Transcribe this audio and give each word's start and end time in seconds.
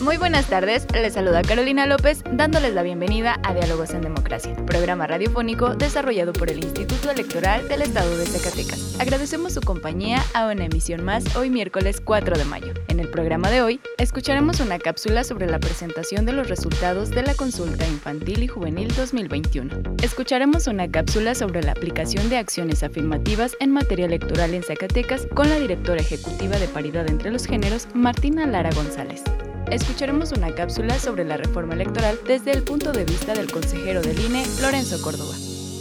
Muy 0.00 0.16
buenas 0.16 0.46
tardes, 0.46 0.86
les 0.94 1.12
saluda 1.12 1.42
Carolina 1.42 1.84
López 1.84 2.24
dándoles 2.32 2.72
la 2.72 2.82
bienvenida 2.82 3.38
a 3.42 3.52
Diálogos 3.52 3.90
en 3.90 4.00
Democracia, 4.00 4.56
programa 4.64 5.06
radiofónico 5.06 5.74
desarrollado 5.74 6.32
por 6.32 6.50
el 6.50 6.64
Instituto 6.64 7.10
Electoral 7.10 7.68
del 7.68 7.82
Estado 7.82 8.16
de 8.16 8.24
Zacatecas. 8.24 8.98
Agradecemos 8.98 9.52
su 9.52 9.60
compañía 9.60 10.24
a 10.32 10.46
una 10.46 10.64
emisión 10.64 11.04
más 11.04 11.36
hoy 11.36 11.50
miércoles 11.50 12.00
4 12.00 12.38
de 12.38 12.44
mayo. 12.46 12.72
En 12.88 12.98
el 12.98 13.10
programa 13.10 13.50
de 13.50 13.60
hoy 13.60 13.80
escucharemos 13.98 14.60
una 14.60 14.78
cápsula 14.78 15.22
sobre 15.22 15.46
la 15.46 15.58
presentación 15.58 16.24
de 16.24 16.32
los 16.32 16.48
resultados 16.48 17.10
de 17.10 17.22
la 17.22 17.34
consulta 17.34 17.86
infantil 17.86 18.42
y 18.42 18.48
juvenil 18.48 18.88
2021. 18.96 19.96
Escucharemos 20.02 20.66
una 20.66 20.90
cápsula 20.90 21.34
sobre 21.34 21.62
la 21.62 21.72
aplicación 21.72 22.30
de 22.30 22.38
acciones 22.38 22.82
afirmativas 22.82 23.54
en 23.60 23.70
materia 23.70 24.06
electoral 24.06 24.54
en 24.54 24.62
Zacatecas 24.62 25.26
con 25.34 25.50
la 25.50 25.58
directora 25.58 26.00
ejecutiva 26.00 26.56
de 26.56 26.68
Paridad 26.68 27.06
entre 27.10 27.30
los 27.30 27.44
Géneros, 27.44 27.86
Martina 27.92 28.46
Lara 28.46 28.70
González 28.70 29.22
escucharemos 29.70 30.32
una 30.32 30.54
cápsula 30.54 30.98
sobre 30.98 31.24
la 31.24 31.36
reforma 31.36 31.74
electoral 31.74 32.18
desde 32.26 32.52
el 32.52 32.62
punto 32.62 32.92
de 32.92 33.04
vista 33.04 33.34
del 33.34 33.50
consejero 33.50 34.02
del 34.02 34.18
INE, 34.18 34.44
Lorenzo 34.60 35.00
Córdoba, 35.00 35.34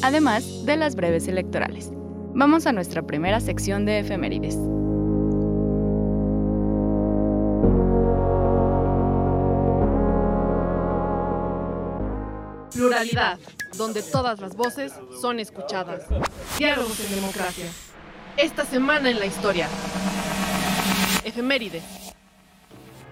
además 0.03 0.65
de 0.65 0.77
las 0.77 0.95
breves 0.95 1.27
electorales. 1.27 1.89
Vamos 2.33 2.67
a 2.67 2.71
nuestra 2.71 3.01
primera 3.01 3.39
sección 3.39 3.85
de 3.85 3.99
efemérides. 3.99 4.55
Pluralidad, 12.71 13.39
donde 13.75 14.01
todas 14.03 14.39
las 14.39 14.55
voces 14.55 14.93
son 15.19 15.39
escuchadas. 15.39 16.03
Diálogos 16.57 16.99
en 16.99 17.15
democracia. 17.15 17.65
Esta 18.37 18.63
semana 18.63 19.09
en 19.09 19.19
la 19.19 19.25
historia. 19.25 19.67
Efemérides. 21.25 22.08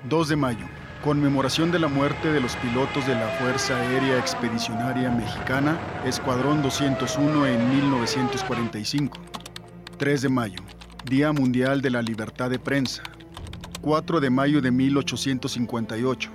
2 0.10 0.30
de 0.30 0.36
mayo, 0.38 0.66
conmemoración 1.04 1.70
de 1.70 1.80
la 1.80 1.90
muerte 1.90 2.32
de 2.32 2.40
los 2.40 2.56
pilotos 2.56 3.06
de 3.06 3.14
la 3.14 3.28
Fuerza 3.40 3.76
Aérea 3.76 4.18
Expedicionaria 4.18 5.12
Mexicana, 5.12 5.78
Escuadrón 6.06 6.62
201 6.62 7.46
en 7.46 7.70
1945. 7.70 9.18
3 9.98 10.22
de 10.22 10.30
mayo, 10.30 10.62
Día 11.04 11.34
Mundial 11.34 11.82
de 11.82 11.90
la 11.90 12.02
Libertad 12.02 12.50
de 12.50 12.58
Prensa. 12.58 13.04
4 13.82 14.22
de 14.22 14.30
mayo 14.30 14.62
de 14.62 14.72
1858. 14.72 16.32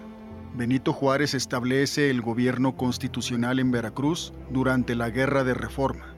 Benito 0.55 0.93
Juárez 0.93 1.33
establece 1.33 2.11
el 2.11 2.21
gobierno 2.21 2.77
constitucional 2.77 3.59
en 3.59 3.71
Veracruz 3.71 4.35
durante 4.51 4.95
la 4.95 5.09
Guerra 5.09 5.45
de 5.45 5.55
Reforma. 5.55 6.12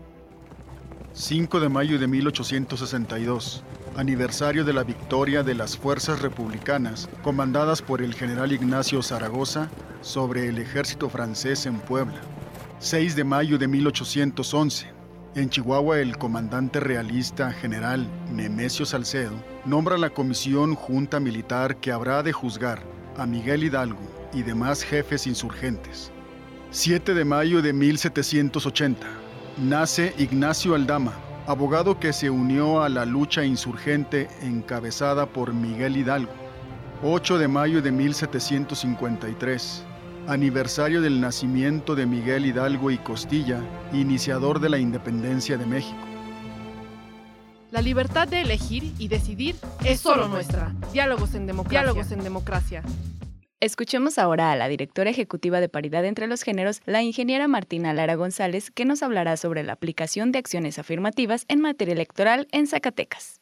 5 1.16 1.60
de 1.60 1.68
mayo 1.68 1.96
de 2.00 2.08
1862 2.08 3.62
aniversario 3.96 4.64
de 4.64 4.72
la 4.72 4.82
victoria 4.82 5.44
de 5.44 5.54
las 5.54 5.78
fuerzas 5.78 6.20
republicanas 6.20 7.08
comandadas 7.22 7.82
por 7.82 8.02
el 8.02 8.14
general 8.14 8.50
Ignacio 8.50 9.00
Zaragoza 9.00 9.70
sobre 10.02 10.48
el 10.48 10.58
ejército 10.58 11.08
francés 11.08 11.66
en 11.66 11.78
Puebla. 11.78 12.20
6 12.80 13.14
de 13.14 13.22
mayo 13.22 13.58
de 13.58 13.68
1811. 13.68 14.88
En 15.36 15.50
Chihuahua, 15.50 16.00
el 16.00 16.18
comandante 16.18 16.80
realista 16.80 17.52
general 17.52 18.08
Nemesio 18.32 18.84
Salcedo 18.84 19.36
nombra 19.64 19.96
la 19.96 20.10
comisión 20.10 20.74
junta 20.74 21.20
militar 21.20 21.76
que 21.76 21.92
habrá 21.92 22.24
de 22.24 22.32
juzgar 22.32 22.82
a 23.16 23.24
Miguel 23.24 23.62
Hidalgo 23.62 24.02
y 24.32 24.42
demás 24.42 24.82
jefes 24.82 25.28
insurgentes. 25.28 26.10
7 26.72 27.14
de 27.14 27.24
mayo 27.24 27.62
de 27.62 27.72
1780. 27.72 29.23
Nace 29.56 30.12
Ignacio 30.18 30.74
Aldama, 30.74 31.12
abogado 31.46 32.00
que 32.00 32.12
se 32.12 32.28
unió 32.28 32.82
a 32.82 32.88
la 32.88 33.04
lucha 33.04 33.44
insurgente 33.44 34.28
encabezada 34.42 35.26
por 35.26 35.54
Miguel 35.54 35.96
Hidalgo. 35.96 36.32
8 37.04 37.38
de 37.38 37.46
mayo 37.46 37.80
de 37.80 37.92
1753, 37.92 39.84
aniversario 40.26 41.00
del 41.00 41.20
nacimiento 41.20 41.94
de 41.94 42.04
Miguel 42.04 42.46
Hidalgo 42.46 42.90
y 42.90 42.98
Costilla, 42.98 43.60
iniciador 43.92 44.58
de 44.58 44.70
la 44.70 44.78
independencia 44.78 45.56
de 45.56 45.66
México. 45.66 46.02
La 47.70 47.80
libertad 47.80 48.26
de 48.26 48.40
elegir 48.40 48.92
y 48.98 49.06
decidir 49.06 49.54
es 49.84 50.00
solo 50.00 50.26
nuestra. 50.26 50.74
Diálogos 50.92 51.32
en 51.36 51.46
democracia. 51.46 51.80
Diálogos 51.80 52.10
en 52.10 52.24
democracia. 52.24 52.82
Escuchemos 53.60 54.18
ahora 54.18 54.52
a 54.52 54.56
la 54.56 54.68
directora 54.68 55.10
ejecutiva 55.10 55.60
de 55.60 55.68
Paridad 55.68 56.04
entre 56.04 56.26
los 56.26 56.42
Géneros, 56.42 56.82
la 56.84 57.02
ingeniera 57.02 57.48
Martina 57.48 57.94
Lara 57.94 58.14
González, 58.14 58.70
que 58.70 58.84
nos 58.84 59.02
hablará 59.02 59.36
sobre 59.36 59.62
la 59.62 59.72
aplicación 59.72 60.32
de 60.32 60.38
acciones 60.38 60.78
afirmativas 60.78 61.44
en 61.48 61.60
materia 61.60 61.92
electoral 61.92 62.46
en 62.52 62.66
Zacatecas. 62.66 63.40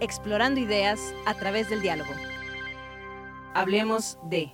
Explorando 0.00 0.60
ideas 0.60 1.12
a 1.26 1.34
través 1.34 1.68
del 1.68 1.82
diálogo. 1.82 2.12
Hablemos 3.54 4.18
de... 4.30 4.52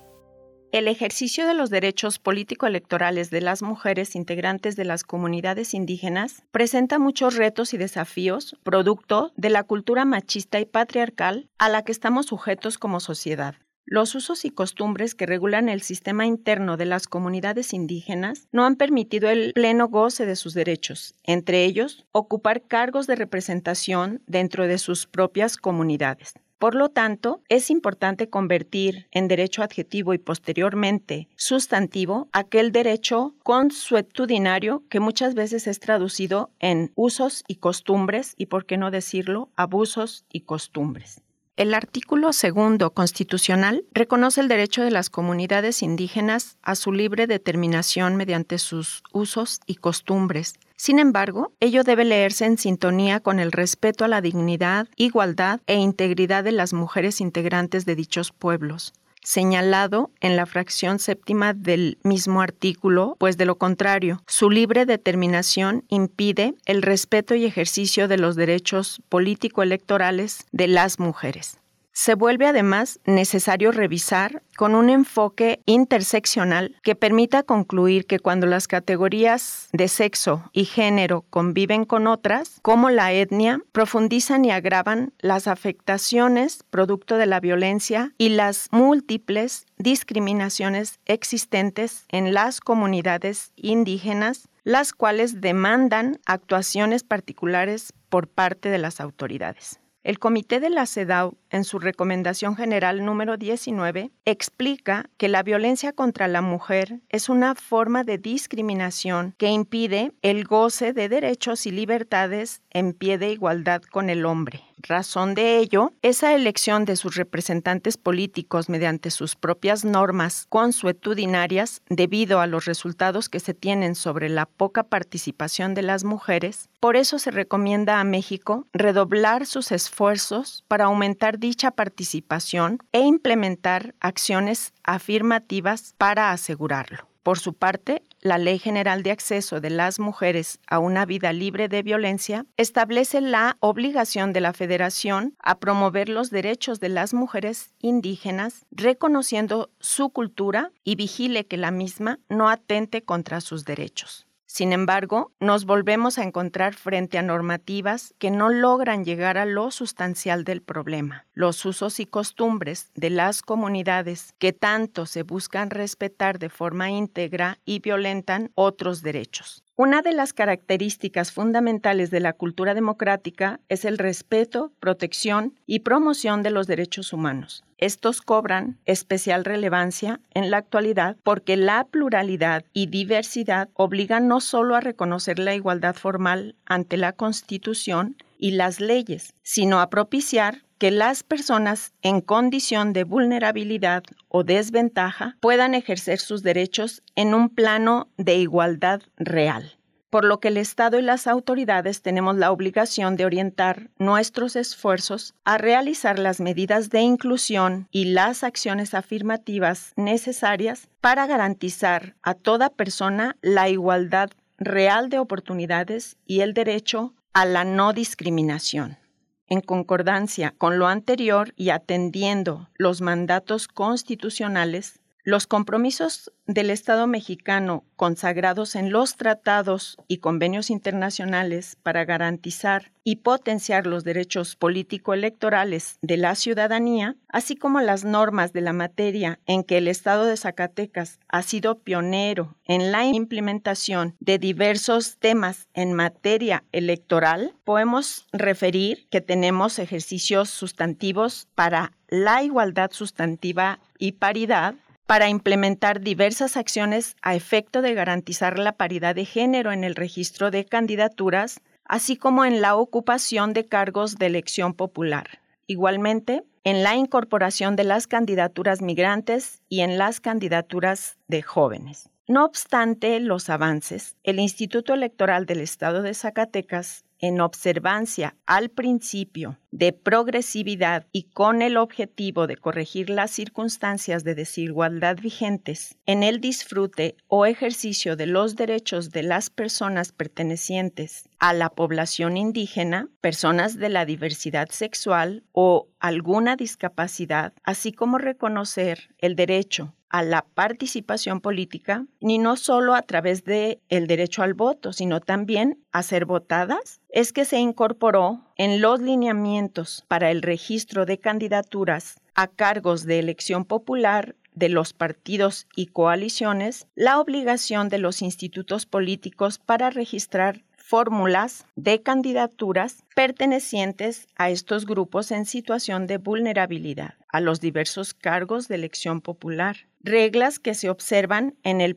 El 0.73 0.89
ejercicio 0.89 1.47
de 1.47 1.55
los 1.55 1.71
derechos 1.71 2.19
político-electorales 2.19 3.31
de 3.31 3.41
las 3.41 3.63
mujeres 3.63 4.17
integrantes 4.17 4.75
de 4.75 4.85
las 4.85 5.05
comunidades 5.05 5.73
indígenas 5.73 6.43
presenta 6.51 6.99
muchos 6.99 7.37
retos 7.37 7.75
y 7.75 7.77
desafíos 7.77 8.57
producto 8.65 9.31
de 9.37 9.51
la 9.51 9.63
cultura 9.63 10.05
machista 10.05 10.59
y 10.59 10.65
patriarcal 10.65 11.49
a 11.59 11.69
la 11.69 11.85
que 11.85 11.93
estamos 11.93 12.27
sujetos 12.27 12.77
como 12.77 12.99
sociedad. 12.99 13.55
Los 13.87 14.15
usos 14.15 14.47
y 14.47 14.51
costumbres 14.51 15.15
que 15.15 15.27
regulan 15.27 15.69
el 15.69 15.83
sistema 15.83 16.25
interno 16.27 16.79
de 16.79 16.87
las 16.87 17.07
comunidades 17.07 17.75
indígenas 17.75 18.49
no 18.51 18.65
han 18.65 18.77
permitido 18.77 19.29
el 19.29 19.53
pleno 19.53 19.89
goce 19.89 20.25
de 20.25 20.37
sus 20.37 20.55
derechos, 20.55 21.15
entre 21.23 21.65
ellos 21.65 22.07
ocupar 22.11 22.63
cargos 22.63 23.07
de 23.07 23.17
representación 23.17 24.23
dentro 24.27 24.67
de 24.67 24.79
sus 24.79 25.07
propias 25.07 25.59
comunidades. 25.59 26.33
Por 26.59 26.75
lo 26.75 26.89
tanto, 26.89 27.43
es 27.51 27.69
importante 27.69 28.31
convertir 28.31 29.07
en 29.11 29.29
derecho 29.29 29.63
adjetivo 29.63 30.15
y 30.15 30.19
posteriormente 30.19 31.29
sustantivo 31.37 32.29
aquel 32.33 32.73
derecho 32.73 33.35
consuetudinario 33.43 34.83
que 34.89 34.99
muchas 35.01 35.35
veces 35.35 35.67
es 35.67 35.79
traducido 35.79 36.51
en 36.61 36.91
usos 36.95 37.45
y 37.49 37.57
costumbres 37.57 38.33
y, 38.39 38.47
por 38.47 38.65
qué 38.65 38.79
no 38.79 38.91
decirlo, 38.91 39.51
abusos 39.57 40.25
y 40.33 40.41
costumbres. 40.41 41.24
El 41.57 41.73
artículo 41.73 42.33
segundo 42.33 42.91
constitucional 42.95 43.85
reconoce 43.93 44.41
el 44.41 44.49
derecho 44.49 44.83
de 44.83 44.91
las 44.91 45.09
comunidades 45.09 45.85
indígenas 45.85 46.59
a 46.63 46.75
su 46.75 46.91
libre 46.91 47.29
determinación 47.29 48.17
mediante 48.17 48.59
sus 48.59 49.05
usos 49.13 49.61
y 49.65 49.77
costumbres. 49.77 50.55
Sin 50.75 50.99
embargo, 50.99 51.53
ello 51.61 51.85
debe 51.85 52.05
leerse 52.05 52.45
en 52.45 52.59
sintonía 52.59 53.21
con 53.21 53.39
el 53.39 53.53
respeto 53.53 54.05
a 54.05 54.09
la 54.09 54.21
dignidad, 54.21 54.89
igualdad 54.97 55.61
e 55.69 55.77
integridad 55.77 56.43
de 56.43 56.51
las 56.51 56.73
mujeres 56.73 57.21
integrantes 57.21 57.87
de 57.87 57.95
dichos 57.95 58.33
pueblos 58.33 58.93
señalado 59.25 60.13
en 60.21 60.37
la 60.37 60.47
fracción 60.47 61.01
séptima 61.01 61.53
del 61.53 61.99
mismo 62.05 62.41
artículo, 62.41 63.17
pues 63.19 63.37
de 63.37 63.47
lo 63.47 63.59
contrario, 63.59 64.23
su 64.29 64.51
libre 64.51 64.87
determinación 64.87 65.83
impide 65.89 66.55
el 66.67 66.83
respeto 66.83 67.35
y 67.35 67.45
ejercicio 67.45 68.07
de 68.07 68.19
los 68.19 68.37
derechos 68.37 69.03
político-electorales 69.09 70.47
de 70.53 70.69
las 70.69 71.01
mujeres. 71.01 71.59
Se 71.97 72.17
vuelve 72.17 72.49
además 72.49 72.99
necesario 73.07 73.71
revisar 73.71 74.43
con 74.57 74.75
un 74.75 74.91
enfoque 74.91 75.63
interseccional 75.65 76.77
que 76.83 76.97
permita 76.97 77.45
concluir 77.45 78.05
que 78.07 78.19
cuando 78.19 78.49
las 78.49 78.67
categorías 78.67 79.69
de 79.73 79.87
sexo 79.87 80.51
y 80.53 80.65
género 80.65 81.25
conviven 81.31 81.85
con 81.85 82.09
otras, 82.09 82.59
como 82.63 82.91
la 82.91 83.13
etnia, 83.13 83.61
profundizan 83.71 84.45
y 84.45 84.51
agravan 84.51 85.13
las 85.21 85.47
afectaciones 85.47 86.65
producto 86.69 87.17
de 87.17 87.27
la 87.27 87.39
violencia 87.39 88.13
y 88.19 88.31
las 88.31 88.67
múltiples 88.73 89.67
discriminaciones 89.79 90.99
existentes 91.07 92.07
en 92.09 92.35
las 92.35 92.59
comunidades 92.61 93.53
indígenas, 93.55 94.49
las 94.65 94.93
cuales 94.93 95.41
demandan 95.41 96.19
actuaciones 96.27 97.05
particulares 97.05 97.93
por 98.09 98.27
parte 98.27 98.71
de 98.71 98.79
las 98.79 99.01
autoridades. 99.01 99.79
El 100.05 100.19
Comité 100.19 100.61
de 100.61 100.69
la 100.69 100.87
CEDAW, 100.87 101.35
en 101.51 101.65
su 101.65 101.79
recomendación 101.79 102.57
general 102.57 103.05
número 103.05 103.39
19, 103.39 104.11
explica 104.27 105.09
que 105.17 105.29
la 105.29 105.43
violencia 105.43 105.93
contra 105.93 106.29
la 106.29 106.43
mujer 106.43 107.01
es 107.09 107.31
una 107.31 107.55
forma 107.55 108.05
de 108.05 108.19
discriminación 108.19 109.35
que 109.39 109.49
impide 109.49 110.13
el 110.21 110.45
goce 110.45 110.93
de 110.93 111.09
derechos 111.09 111.65
y 111.67 111.71
libertades 111.71 112.61
en 112.71 112.93
pie 112.93 113.17
de 113.17 113.33
igualdad 113.33 113.81
con 113.81 114.11
el 114.11 114.27
hombre. 114.27 114.63
Razón 114.79 115.35
de 115.35 115.59
ello, 115.59 115.93
esa 116.03 116.35
elección 116.35 116.85
de 116.85 116.97
sus 116.97 117.17
representantes 117.17 117.97
políticos 117.97 118.69
mediante 118.69 119.11
sus 119.11 119.37
propias 119.37 119.85
normas 119.85 120.47
consuetudinarias, 120.49 121.81
debido 121.89 122.41
a 122.41 122.47
los 122.47 122.65
resultados 122.65 123.29
que 123.29 123.41
se 123.41 123.55
tienen 123.55 123.95
sobre 123.95 124.29
la 124.29 124.47
poca 124.47 124.83
participación 124.83 125.75
de 125.75 125.83
las 125.83 126.05
mujeres, 126.05 126.69
por 126.81 126.97
eso 126.97 127.19
se 127.19 127.31
recomienda 127.31 128.01
a 128.01 128.05
México 128.05 128.67
redoblar 128.73 129.47
sus 129.47 129.73
esfuerzos 129.73 130.65
para 130.69 130.85
aumentar 130.85 131.39
dicha 131.39 131.71
participación 131.71 132.79
e 132.93 133.01
implementar 133.01 133.95
acciones 134.01 134.73
afirmativas 134.83 135.95
para 135.97 136.31
asegurarlo. 136.31 137.14
Por 137.25 137.39
su 137.39 137.55
parte, 137.55 138.03
la 138.21 138.37
Ley 138.37 138.59
General 138.59 139.03
de 139.03 139.11
Acceso 139.11 139.63
de 139.63 139.71
las 139.71 139.99
Mujeres 139.99 140.61
a 140.67 140.79
una 140.79 141.07
Vida 141.07 141.33
Libre 141.33 141.69
de 141.69 141.83
Violencia 141.83 142.45
establece 142.59 143.23
la 143.23 143.57
obligación 143.61 144.35
de 144.35 144.43
la 144.43 144.53
Federación 144.53 145.35
a 145.39 145.59
promover 145.59 146.11
los 146.11 146.29
derechos 146.29 146.81
de 146.81 146.91
las 146.91 147.15
mujeres 147.15 147.73
indígenas, 147.81 148.67
reconociendo 148.71 149.71
su 149.81 150.11
cultura 150.11 150.71
y 150.85 150.97
vigile 150.97 151.47
que 151.47 151.57
la 151.57 151.71
misma 151.71 152.19
no 152.29 152.51
atente 152.51 153.03
contra 153.03 153.41
sus 153.41 153.65
derechos. 153.65 154.27
Sin 154.55 154.73
embargo, 154.73 155.33
nos 155.41 155.65
volvemos 155.65 156.17
a 156.17 156.23
encontrar 156.23 156.75
frente 156.77 157.19
a 157.19 157.23
normativas 157.23 158.15
que 158.21 158.31
no 158.31 158.51
logran 158.51 159.05
llegar 159.05 159.37
a 159.37 159.47
lo 159.47 159.73
sustancial 159.73 160.45
del 160.45 160.63
problema, 160.63 161.27
los 161.33 161.65
usos 161.65 161.99
y 161.99 162.07
costumbres 162.07 162.93
de 162.95 163.11
las 163.11 163.43
comunidades 163.43 164.33
que 164.39 164.53
tanto 164.53 165.07
se 165.07 165.25
buscan 165.25 165.71
respetar 165.71 166.39
de 166.39 166.51
forma 166.51 166.89
íntegra 166.89 167.59
y 167.65 167.81
violentan 167.81 168.53
otros 168.55 169.03
derechos. 169.03 169.64
Una 169.77 170.03
de 170.03 170.13
las 170.13 170.33
características 170.33 171.33
fundamentales 171.33 172.13
de 172.13 172.21
la 172.21 172.33
cultura 172.33 172.75
democrática 172.75 173.59
es 173.69 173.85
el 173.85 173.99
respeto, 173.99 174.71
protección 174.79 175.59
y 175.67 175.81
promoción 175.81 176.45
de 176.45 176.53
los 176.53 176.69
derechos 176.69 177.13
humanos. 177.13 177.65
Estos 177.79 178.23
cobran 178.23 178.79
especial 178.85 179.45
relevancia 179.45 180.21
en 180.33 180.53
la 180.53 180.59
actualidad 180.59 181.17
porque 181.25 181.57
la 181.57 181.83
pluralidad 181.83 182.65
y 182.73 182.87
diversidad 182.87 183.69
obligan 183.75 184.29
no 184.29 184.41
solo 184.41 184.77
a 184.77 184.81
reconocer 184.81 185.41
la 185.41 185.57
igualdad 185.57 185.97
formal 185.97 186.55
ante 186.67 186.97
la 186.97 187.11
Constitución 187.13 188.17
y 188.39 188.53
las 188.53 188.79
leyes, 188.79 189.35
sino 189.43 189.81
a 189.81 189.91
propiciar 189.91 190.63
que 190.85 190.91
las 190.91 191.23
personas 191.23 191.95
en 192.03 192.21
condición 192.21 192.93
de 192.93 193.05
vulnerabilidad 193.05 194.03
o 194.29 194.45
desventaja 194.45 195.39
puedan 195.41 195.75
ejercer 195.75 196.19
sus 196.19 196.43
derechos 196.43 197.03
en 197.15 197.33
un 197.33 197.49
plano 197.49 198.09
de 198.19 198.35
igualdad 198.35 199.01
real 199.17 199.79
por 200.11 200.27
lo 200.27 200.41
que 200.41 200.49
el 200.49 200.59
Estado 200.59 200.99
y 200.99 201.03
las 201.03 201.27
autoridades 201.27 202.03
tenemos 202.03 202.37
la 202.37 202.53
obligación 202.53 203.17
de 203.17 203.25
orientar 203.25 203.89
nuestros 203.99 204.57
esfuerzos 204.57 205.35
a 205.45 205.57
realizar 205.57 206.19
las 206.19 206.39
medidas 206.39 206.91
de 206.91 207.01
inclusión 207.01 207.89
y 207.91 208.13
las 208.13 208.45
acciones 208.45 208.93
afirmativas 208.93 209.95
necesarias 209.97 210.89
para 211.01 211.27
garantizar 211.27 212.15
a 212.23 212.35
toda 212.35 212.69
persona 212.69 213.39
la 213.41 213.71
igualdad 213.71 214.33
real 214.59 215.09
de 215.09 215.19
oportunidades 215.19 216.19
y 216.27 216.41
el 216.41 216.53
derecho 216.53 217.15
a 217.33 217.47
la 217.47 217.65
no 217.65 217.95
discriminación. 217.95 218.99
En 219.47 219.61
concordancia 219.61 220.55
con 220.57 220.79
lo 220.79 220.87
anterior 220.87 221.53
y 221.57 221.71
atendiendo 221.71 222.69
los 222.77 223.01
mandatos 223.01 223.69
constitucionales, 223.69 225.01
los 225.25 225.47
compromisos 225.47 226.33
del 226.47 226.71
Estado 226.71 227.07
mexicano 227.07 227.85
consagrados 227.97 228.77
en 228.77 228.93
los 228.93 229.17
tratados 229.17 229.97
y 230.07 230.19
convenios 230.19 230.69
internacionales 230.69 231.77
para 231.83 232.05
garantizar 232.05 232.93
y 233.03 233.17
potenciar 233.17 233.87
los 233.87 234.05
derechos 234.05 234.57
político-electorales 234.57 235.99
de 236.03 236.19
la 236.19 236.35
ciudadanía, 236.35 237.17
así 237.29 237.57
como 237.57 237.81
las 237.81 238.05
normas 238.05 238.53
de 238.53 238.61
la 238.61 238.75
materia 238.75 239.41
en 239.47 239.65
que 239.65 239.79
el 239.79 239.89
Estado 239.89 240.25
de 240.27 240.37
Zacatecas 240.37 241.19
ha 241.29 241.43
sido 241.43 241.79
pionero 241.79 242.57
en 242.67 242.93
la 242.93 243.05
implementación 243.05 244.15
de 244.21 244.39
diversos 244.39 245.17
temas 245.19 245.69
en 245.73 245.95
materia 245.95 246.65
electoral, 246.73 247.55
podemos 247.65 248.27
referir 248.33 249.07
que 249.11 249.23
tenemos 249.23 249.79
ejercicios 249.79 250.51
sustantivos 250.51 251.49
para 251.55 251.93
la 252.09 252.43
igualdad 252.43 252.91
sustantiva 252.93 253.81
y 253.99 254.13
paridad, 254.13 254.75
para 255.07 255.29
implementar 255.29 256.01
diversas 256.01 256.57
acciones 256.57 257.17
a 257.23 257.35
efecto 257.35 257.83
de 257.83 257.95
garantizar 257.95 258.59
la 258.59 258.73
paridad 258.73 259.15
de 259.15 259.25
género 259.25 259.73
en 259.73 259.85
el 259.85 259.95
registro 259.95 260.51
de 260.51 260.65
candidaturas, 260.65 261.61
así 261.85 262.17
como 262.17 262.45
en 262.45 262.61
la 262.61 262.77
ocupación 262.77 263.53
de 263.53 263.67
cargos 263.67 264.17
de 264.17 264.27
elección 264.27 264.75
popular. 264.75 265.41
Igualmente, 265.67 266.43
en 266.65 266.83
la 266.83 266.95
incorporación 266.97 267.77
de 267.77 267.85
las 267.85 268.07
candidaturas 268.07 268.81
migrantes 268.81 269.63
y 269.69 269.81
en 269.81 269.99
las 269.99 270.21
candidaturas 270.21 271.19
de 271.29 271.43
jóvenes. 271.43 272.09
No 272.27 272.47
obstante 272.47 273.21
los 273.21 273.51
avances, 273.51 274.17
el 274.23 274.39
Instituto 274.39 274.95
Electoral 274.95 275.45
del 275.45 275.61
Estado 275.61 276.01
de 276.01 276.15
Zacatecas 276.15 277.05
en 277.25 277.41
observancia 277.41 278.37
al 278.45 278.69
principio 278.69 279.59
de 279.71 279.95
progresividad 279.95 281.07
y 281.11 281.23
con 281.23 281.63
el 281.63 281.79
objetivo 281.79 282.47
de 282.47 282.59
corregir 282.59 283.09
las 283.09 283.31
circunstancias 283.31 284.25
de 284.25 284.35
desigualdad 284.35 285.17
vigentes 285.17 285.97
en 286.05 286.23
el 286.23 286.43
disfrute 286.43 287.17
o 287.27 287.47
ejercicio 287.47 288.15
de 288.17 288.27
los 288.27 288.57
derechos 288.57 289.11
de 289.11 289.23
las 289.23 289.49
personas 289.49 290.13
pertenecientes 290.13 291.31
a 291.39 291.55
la 291.55 291.71
población 291.71 292.37
indígena, 292.37 293.09
personas 293.23 293.79
de 293.79 293.89
la 293.89 294.05
diversidad 294.05 294.69
sexual 294.69 295.45
o 295.53 295.89
alguna 296.01 296.57
discapacidad, 296.57 297.55
así 297.63 297.91
como 297.91 298.19
reconocer 298.19 299.15
el 299.17 299.35
derecho 299.35 299.95
a 300.15 300.23
la 300.23 300.45
participación 300.55 301.41
política, 301.41 302.07
ni 302.21 302.39
no 302.39 302.55
solo 302.55 302.95
a 302.95 303.03
través 303.03 303.43
de 303.43 303.81
el 303.89 304.07
derecho 304.07 304.45
al 304.45 304.55
voto, 304.55 304.93
sino 304.93 305.19
también 305.19 305.83
a 305.91 306.05
ser 306.05 306.25
votadas, 306.25 307.01
es 307.09 307.33
que 307.33 307.45
se 307.45 307.59
incorporó 307.59 308.45
en 308.57 308.81
los 308.81 309.01
lineamientos 309.01 310.05
para 310.07 310.31
el 310.31 310.43
registro 310.43 311.05
de 311.05 311.19
candidaturas 311.19 312.21
a 312.37 312.47
cargos 312.47 313.07
de 313.07 313.19
elección 313.19 313.65
popular 313.65 314.37
de 314.55 314.69
los 314.69 314.93
partidos 314.93 315.67
y 315.75 315.87
coaliciones 315.87 316.87
la 316.95 317.19
obligación 317.19 317.89
de 317.89 317.99
los 317.99 318.23
institutos 318.23 318.87
políticos 318.87 319.59
para 319.59 319.91
registrar 319.91 320.63
fórmulas 320.77 321.67
de 321.75 322.03
candidaturas 322.03 323.03
pertenecientes 323.17 324.29
a 324.37 324.51
estos 324.51 324.87
grupos 324.87 325.33
en 325.33 325.45
situación 325.45 326.07
de 326.07 326.19
vulnerabilidad 326.19 327.15
a 327.35 327.41
los 327.41 327.61
diversos 327.61 328.15
cargos 328.15 328.69
de 328.69 328.77
elección 328.77 329.21
popular, 329.21 329.77
reglas 330.05 330.59
que 330.59 330.75
se 330.75 330.91
observan 330.91 331.57
en 331.65 331.81
el 331.81 331.97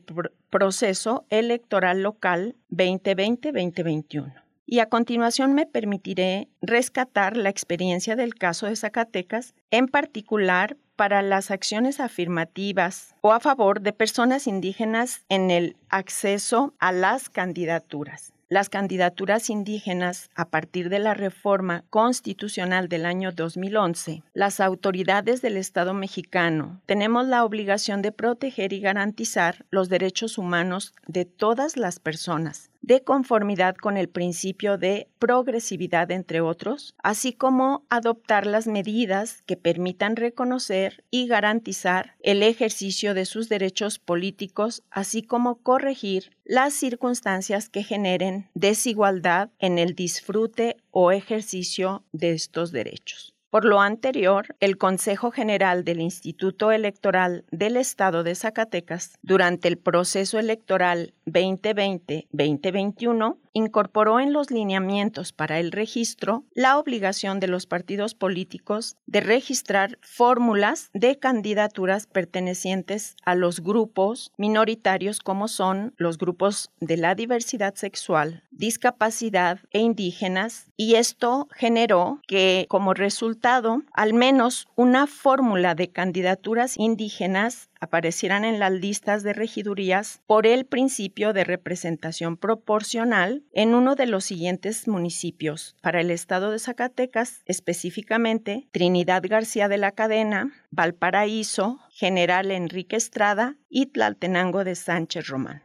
proceso 0.50 1.26
electoral 1.30 2.02
local 2.02 2.56
2020-2021. 2.70 4.42
Y 4.66 4.80
a 4.80 4.88
continuación 4.88 5.54
me 5.54 5.66
permitiré 5.66 6.48
rescatar 6.60 7.36
la 7.36 7.48
experiencia 7.48 8.16
del 8.16 8.34
caso 8.34 8.66
de 8.66 8.76
Zacatecas, 8.76 9.54
en 9.70 9.88
particular 9.88 10.76
para 10.96 11.22
las 11.22 11.50
acciones 11.50 12.00
afirmativas 12.00 13.14
o 13.20 13.32
a 13.32 13.40
favor 13.40 13.80
de 13.80 13.92
personas 13.92 14.46
indígenas 14.46 15.24
en 15.28 15.50
el 15.50 15.76
acceso 15.88 16.74
a 16.80 16.92
las 16.92 17.30
candidaturas 17.30 18.32
las 18.48 18.70
candidaturas 18.70 19.50
indígenas 19.50 20.30
a 20.34 20.48
partir 20.48 20.88
de 20.88 20.98
la 20.98 21.14
reforma 21.14 21.84
constitucional 21.90 22.88
del 22.88 23.04
año 23.04 23.32
2011, 23.32 24.22
las 24.32 24.60
autoridades 24.60 25.42
del 25.42 25.56
Estado 25.56 25.92
mexicano 25.92 26.80
tenemos 26.86 27.26
la 27.26 27.44
obligación 27.44 28.00
de 28.00 28.12
proteger 28.12 28.72
y 28.72 28.80
garantizar 28.80 29.66
los 29.70 29.88
derechos 29.88 30.38
humanos 30.38 30.94
de 31.06 31.24
todas 31.24 31.76
las 31.76 32.00
personas, 32.00 32.70
de 32.80 33.02
conformidad 33.02 33.76
con 33.76 33.96
el 33.96 34.08
principio 34.08 34.78
de 34.78 35.08
progresividad, 35.18 36.10
entre 36.10 36.40
otros, 36.40 36.94
así 37.02 37.32
como 37.32 37.84
adoptar 37.90 38.46
las 38.46 38.66
medidas 38.66 39.42
que 39.46 39.56
permitan 39.56 40.16
reconocer 40.16 41.04
y 41.10 41.26
garantizar 41.26 42.16
el 42.20 42.42
ejercicio 42.42 43.14
de 43.14 43.24
sus 43.24 43.48
derechos 43.48 43.98
políticos, 43.98 44.82
así 44.90 45.22
como 45.22 45.62
corregir 45.62 46.30
las 46.44 46.74
circunstancias 46.74 47.68
que 47.68 47.82
generen 47.82 48.48
desigualdad 48.54 49.50
en 49.58 49.78
el 49.78 49.94
disfrute 49.94 50.76
o 50.90 51.12
ejercicio 51.12 52.04
de 52.12 52.32
estos 52.32 52.72
derechos. 52.72 53.37
Por 53.50 53.64
lo 53.64 53.80
anterior, 53.80 54.54
el 54.60 54.76
Consejo 54.76 55.30
General 55.30 55.82
del 55.82 56.02
Instituto 56.02 56.70
Electoral 56.70 57.46
del 57.50 57.78
Estado 57.78 58.22
de 58.22 58.34
Zacatecas, 58.34 59.16
durante 59.22 59.68
el 59.68 59.78
proceso 59.78 60.38
electoral 60.38 61.14
2020-2021, 61.24 63.38
incorporó 63.58 64.20
en 64.20 64.32
los 64.32 64.50
lineamientos 64.50 65.32
para 65.32 65.58
el 65.58 65.72
registro 65.72 66.44
la 66.54 66.78
obligación 66.78 67.40
de 67.40 67.48
los 67.48 67.66
partidos 67.66 68.14
políticos 68.14 68.96
de 69.06 69.20
registrar 69.20 69.98
fórmulas 70.00 70.90
de 70.94 71.18
candidaturas 71.18 72.06
pertenecientes 72.06 73.16
a 73.24 73.34
los 73.34 73.60
grupos 73.60 74.32
minoritarios 74.38 75.20
como 75.20 75.48
son 75.48 75.94
los 75.96 76.16
grupos 76.18 76.70
de 76.80 76.96
la 76.96 77.14
diversidad 77.14 77.74
sexual, 77.74 78.44
discapacidad 78.50 79.60
e 79.70 79.80
indígenas, 79.80 80.70
y 80.76 80.94
esto 80.94 81.48
generó 81.54 82.20
que 82.26 82.66
como 82.68 82.94
resultado 82.94 83.82
al 83.92 84.14
menos 84.14 84.68
una 84.76 85.06
fórmula 85.06 85.74
de 85.74 85.90
candidaturas 85.90 86.78
indígenas 86.78 87.68
aparecieran 87.80 88.44
en 88.44 88.58
las 88.58 88.72
listas 88.72 89.22
de 89.22 89.32
regidurías 89.32 90.20
por 90.26 90.46
el 90.46 90.66
principio 90.66 91.32
de 91.32 91.44
representación 91.44 92.36
proporcional 92.36 93.42
en 93.52 93.74
uno 93.74 93.94
de 93.94 94.06
los 94.06 94.24
siguientes 94.24 94.88
municipios. 94.88 95.76
Para 95.82 96.00
el 96.00 96.10
estado 96.10 96.50
de 96.50 96.58
Zacatecas, 96.58 97.42
específicamente 97.46 98.68
Trinidad 98.72 99.22
García 99.26 99.68
de 99.68 99.78
la 99.78 99.92
Cadena, 99.92 100.52
Valparaíso, 100.70 101.80
General 101.90 102.50
Enrique 102.50 102.96
Estrada 102.96 103.56
y 103.68 103.86
Tlaltenango 103.86 104.64
de 104.64 104.74
Sánchez 104.74 105.28
Román. 105.28 105.62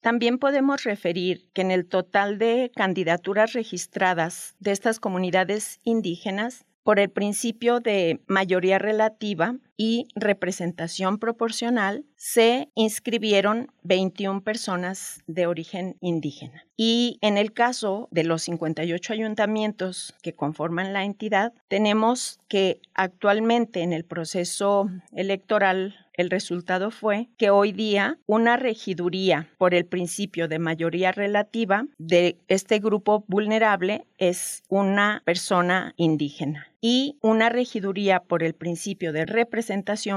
También 0.00 0.38
podemos 0.38 0.82
referir 0.82 1.48
que 1.52 1.62
en 1.62 1.70
el 1.70 1.86
total 1.86 2.38
de 2.38 2.72
candidaturas 2.74 3.52
registradas 3.52 4.56
de 4.58 4.72
estas 4.72 4.98
comunidades 4.98 5.78
indígenas, 5.84 6.64
por 6.82 6.98
el 6.98 7.10
principio 7.10 7.78
de 7.80 8.20
mayoría 8.26 8.78
relativa 8.78 9.56
y 9.76 10.06
representación 10.14 11.18
proporcional, 11.18 12.04
se 12.16 12.68
inscribieron 12.74 13.72
21 13.82 14.42
personas 14.42 15.22
de 15.26 15.46
origen 15.46 15.96
indígena. 16.00 16.64
Y 16.76 17.18
en 17.20 17.38
el 17.38 17.52
caso 17.52 18.08
de 18.10 18.24
los 18.24 18.42
58 18.42 19.12
ayuntamientos 19.12 20.14
que 20.22 20.32
conforman 20.32 20.92
la 20.92 21.04
entidad, 21.04 21.52
tenemos 21.68 22.40
que 22.48 22.80
actualmente 22.94 23.82
en 23.82 23.92
el 23.92 24.04
proceso 24.04 24.88
electoral 25.12 25.94
el 26.14 26.30
resultado 26.30 26.90
fue 26.90 27.28
que 27.38 27.50
hoy 27.50 27.72
día 27.72 28.18
una 28.26 28.56
regiduría 28.56 29.48
por 29.58 29.74
el 29.74 29.86
principio 29.86 30.46
de 30.46 30.58
mayoría 30.58 31.12
relativa 31.12 31.86
de 31.98 32.36
este 32.48 32.78
grupo 32.80 33.24
vulnerable 33.28 34.04
es 34.18 34.62
una 34.68 35.22
persona 35.24 35.94
indígena 35.96 36.68
y 36.80 37.16
una 37.22 37.48
regiduría 37.48 38.20
por 38.20 38.42
el 38.42 38.54
principio 38.54 39.12
de 39.12 39.24
representación 39.24 39.61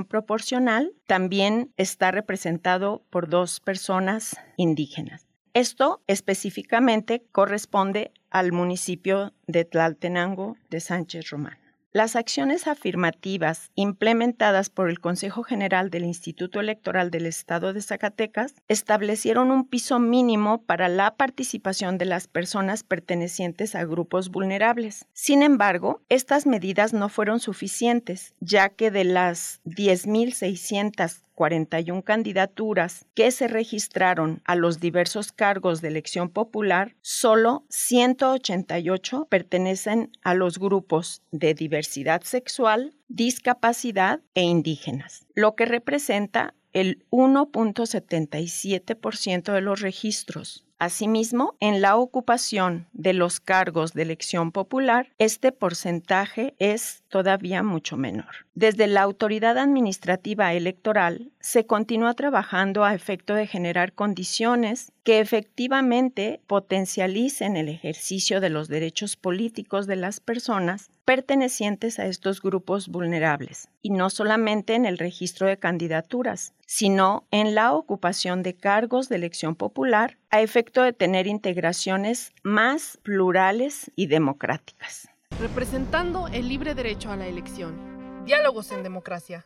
proporcional 0.06 0.94
también 1.08 1.72
está 1.78 2.12
representado 2.12 3.04
por 3.10 3.30
dos 3.30 3.60
personas 3.60 4.36
indígenas. 4.58 5.28
Esto 5.54 6.02
específicamente 6.08 7.24
corresponde 7.32 8.12
al 8.30 8.52
municipio 8.52 9.34
de 9.48 9.64
Tlaltenango 9.64 10.58
de 10.70 10.82
Sánchez 10.82 11.30
Román. 11.30 11.65
Las 11.96 12.18
acciones 12.18 12.68
afirmativas 12.68 13.72
implementadas 13.74 14.70
por 14.70 14.90
el 14.90 15.00
Consejo 15.00 15.44
General 15.44 15.90
del 15.90 16.04
Instituto 16.04 16.60
Electoral 16.60 17.10
del 17.10 17.26
Estado 17.26 17.72
de 17.72 17.82
Zacatecas 17.82 18.54
establecieron 18.68 19.50
un 19.50 19.66
piso 19.66 19.98
mínimo 19.98 20.62
para 20.62 20.90
la 20.90 21.16
participación 21.16 21.98
de 21.98 22.04
las 22.04 22.28
personas 22.28 22.84
pertenecientes 22.84 23.76
a 23.76 23.86
grupos 23.86 24.30
vulnerables. 24.30 25.06
Sin 25.14 25.42
embargo, 25.42 26.02
estas 26.10 26.46
medidas 26.46 26.92
no 26.92 27.08
fueron 27.08 27.40
suficientes, 27.40 28.34
ya 28.42 28.68
que 28.68 28.92
de 28.92 29.06
las 29.06 29.62
10.600 29.64 31.22
41 31.36 32.02
candidaturas 32.02 33.06
que 33.14 33.30
se 33.32 33.48
registraron 33.48 34.42
a 34.46 34.56
los 34.56 34.80
diversos 34.80 35.32
cargos 35.32 35.82
de 35.82 35.90
elección 35.90 36.30
popular, 36.30 36.96
solo 37.02 37.64
188 37.70 39.28
pertenecen 39.30 40.12
a 40.24 40.34
los 40.34 40.58
grupos 40.58 41.22
de 41.32 41.54
diversidad 41.54 42.24
sexual, 42.24 42.96
discapacidad 43.08 44.22
e 44.34 44.42
indígenas, 44.42 45.28
lo 45.36 45.56
que 45.56 45.66
representa 45.66 46.56
el 46.74 47.06
1.77% 47.10 49.54
de 49.54 49.62
los 49.62 49.80
registros. 49.80 50.65
Asimismo, 50.78 51.56
en 51.62 51.82
la 51.82 51.96
ocupación 51.96 52.88
de 52.92 53.14
los 53.14 53.40
cargos 53.40 53.94
de 53.94 54.02
elección 54.02 54.52
popular, 54.52 55.14
este 55.18 55.54
porcentaje 55.54 56.54
es 56.60 57.04
todavía 57.08 57.64
mucho 57.64 57.96
menor. 57.96 58.46
Desde 58.56 58.88
la 58.88 59.02
Autoridad 59.02 59.58
Administrativa 59.58 60.54
Electoral 60.54 61.32
se 61.40 61.66
continúa 61.66 62.14
trabajando 62.14 62.84
a 62.84 62.94
efecto 62.94 63.36
de 63.36 63.48
generar 63.48 63.94
condiciones 63.94 64.92
que 65.04 65.20
efectivamente 65.20 66.42
potencialicen 66.46 67.56
el 67.56 67.70
ejercicio 67.70 68.42
de 68.42 68.50
los 68.50 68.68
derechos 68.68 69.16
políticos 69.16 69.88
de 69.88 69.96
las 69.96 70.20
personas 70.20 70.90
pertenecientes 71.06 72.00
a 72.00 72.08
estos 72.08 72.42
grupos 72.42 72.90
vulnerables, 72.90 73.70
y 73.82 73.92
no 73.92 74.10
solamente 74.10 74.74
en 74.74 74.86
el 74.86 74.98
registro 74.98 75.48
de 75.48 75.58
candidaturas, 75.58 76.54
sino 76.66 77.26
en 77.32 77.56
la 77.56 77.74
ocupación 77.74 78.44
de 78.44 78.56
cargos 78.56 79.08
de 79.08 79.16
elección 79.16 79.56
popular 79.56 80.18
a 80.32 80.42
efecto 80.42 80.82
de 80.82 80.94
tener 80.94 81.28
integraciones 81.28 82.34
más 82.44 82.98
plurales 83.04 83.92
y 83.96 84.08
democráticas. 84.08 85.08
Representando 85.40 86.28
el 86.28 86.50
libre 86.50 86.74
derecho 86.74 87.12
a 87.12 87.16
la 87.16 87.28
elección. 87.28 88.26
Diálogos 88.26 88.72
en 88.72 88.84
democracia. 88.84 89.46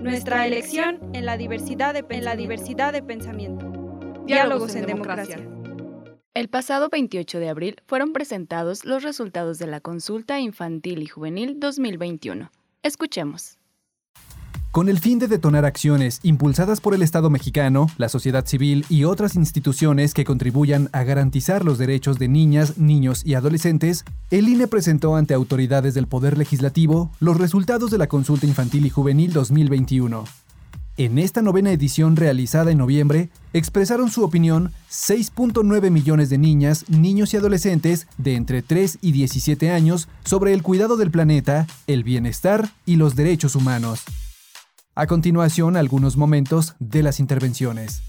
Nuestra 0.00 0.46
elección 0.46 0.98
en 1.14 1.26
la 1.26 1.36
diversidad 1.36 1.94
de, 1.94 2.04
en 2.10 2.24
la 2.24 2.36
diversidad 2.36 2.92
de 2.92 3.02
pensamiento. 3.02 3.72
Diálogos 4.26 4.74
en 4.74 4.86
democracia. 4.86 5.38
El 6.34 6.48
pasado 6.48 6.88
28 6.90 7.38
de 7.40 7.48
abril 7.48 7.76
fueron 7.86 8.12
presentados 8.12 8.84
los 8.84 9.02
resultados 9.02 9.58
de 9.58 9.66
la 9.66 9.80
consulta 9.80 10.38
infantil 10.38 11.02
y 11.02 11.06
juvenil 11.06 11.58
2021. 11.58 12.50
Escuchemos. 12.82 13.58
Con 14.76 14.90
el 14.90 14.98
fin 14.98 15.18
de 15.18 15.26
detonar 15.26 15.64
acciones 15.64 16.20
impulsadas 16.22 16.82
por 16.82 16.92
el 16.92 17.00
Estado 17.00 17.30
mexicano, 17.30 17.86
la 17.96 18.10
sociedad 18.10 18.44
civil 18.44 18.84
y 18.90 19.04
otras 19.04 19.34
instituciones 19.34 20.12
que 20.12 20.26
contribuyan 20.26 20.90
a 20.92 21.02
garantizar 21.02 21.64
los 21.64 21.78
derechos 21.78 22.18
de 22.18 22.28
niñas, 22.28 22.76
niños 22.76 23.24
y 23.24 23.36
adolescentes, 23.36 24.04
el 24.30 24.50
INE 24.50 24.66
presentó 24.66 25.16
ante 25.16 25.32
autoridades 25.32 25.94
del 25.94 26.08
Poder 26.08 26.36
Legislativo 26.36 27.10
los 27.20 27.38
resultados 27.38 27.90
de 27.90 27.96
la 27.96 28.06
consulta 28.06 28.44
infantil 28.44 28.84
y 28.84 28.90
juvenil 28.90 29.32
2021. 29.32 30.24
En 30.98 31.18
esta 31.18 31.40
novena 31.40 31.72
edición 31.72 32.14
realizada 32.14 32.70
en 32.70 32.76
noviembre, 32.76 33.30
expresaron 33.54 34.10
su 34.10 34.24
opinión 34.24 34.72
6.9 34.90 35.90
millones 35.90 36.28
de 36.28 36.36
niñas, 36.36 36.84
niños 36.90 37.32
y 37.32 37.38
adolescentes 37.38 38.08
de 38.18 38.34
entre 38.34 38.60
3 38.60 38.98
y 39.00 39.12
17 39.12 39.70
años 39.70 40.06
sobre 40.26 40.52
el 40.52 40.62
cuidado 40.62 40.98
del 40.98 41.10
planeta, 41.10 41.66
el 41.86 42.04
bienestar 42.04 42.68
y 42.84 42.96
los 42.96 43.16
derechos 43.16 43.56
humanos. 43.56 44.04
A 44.98 45.06
continuación, 45.06 45.76
algunos 45.76 46.16
momentos 46.16 46.74
de 46.78 47.02
las 47.02 47.20
intervenciones. 47.20 48.00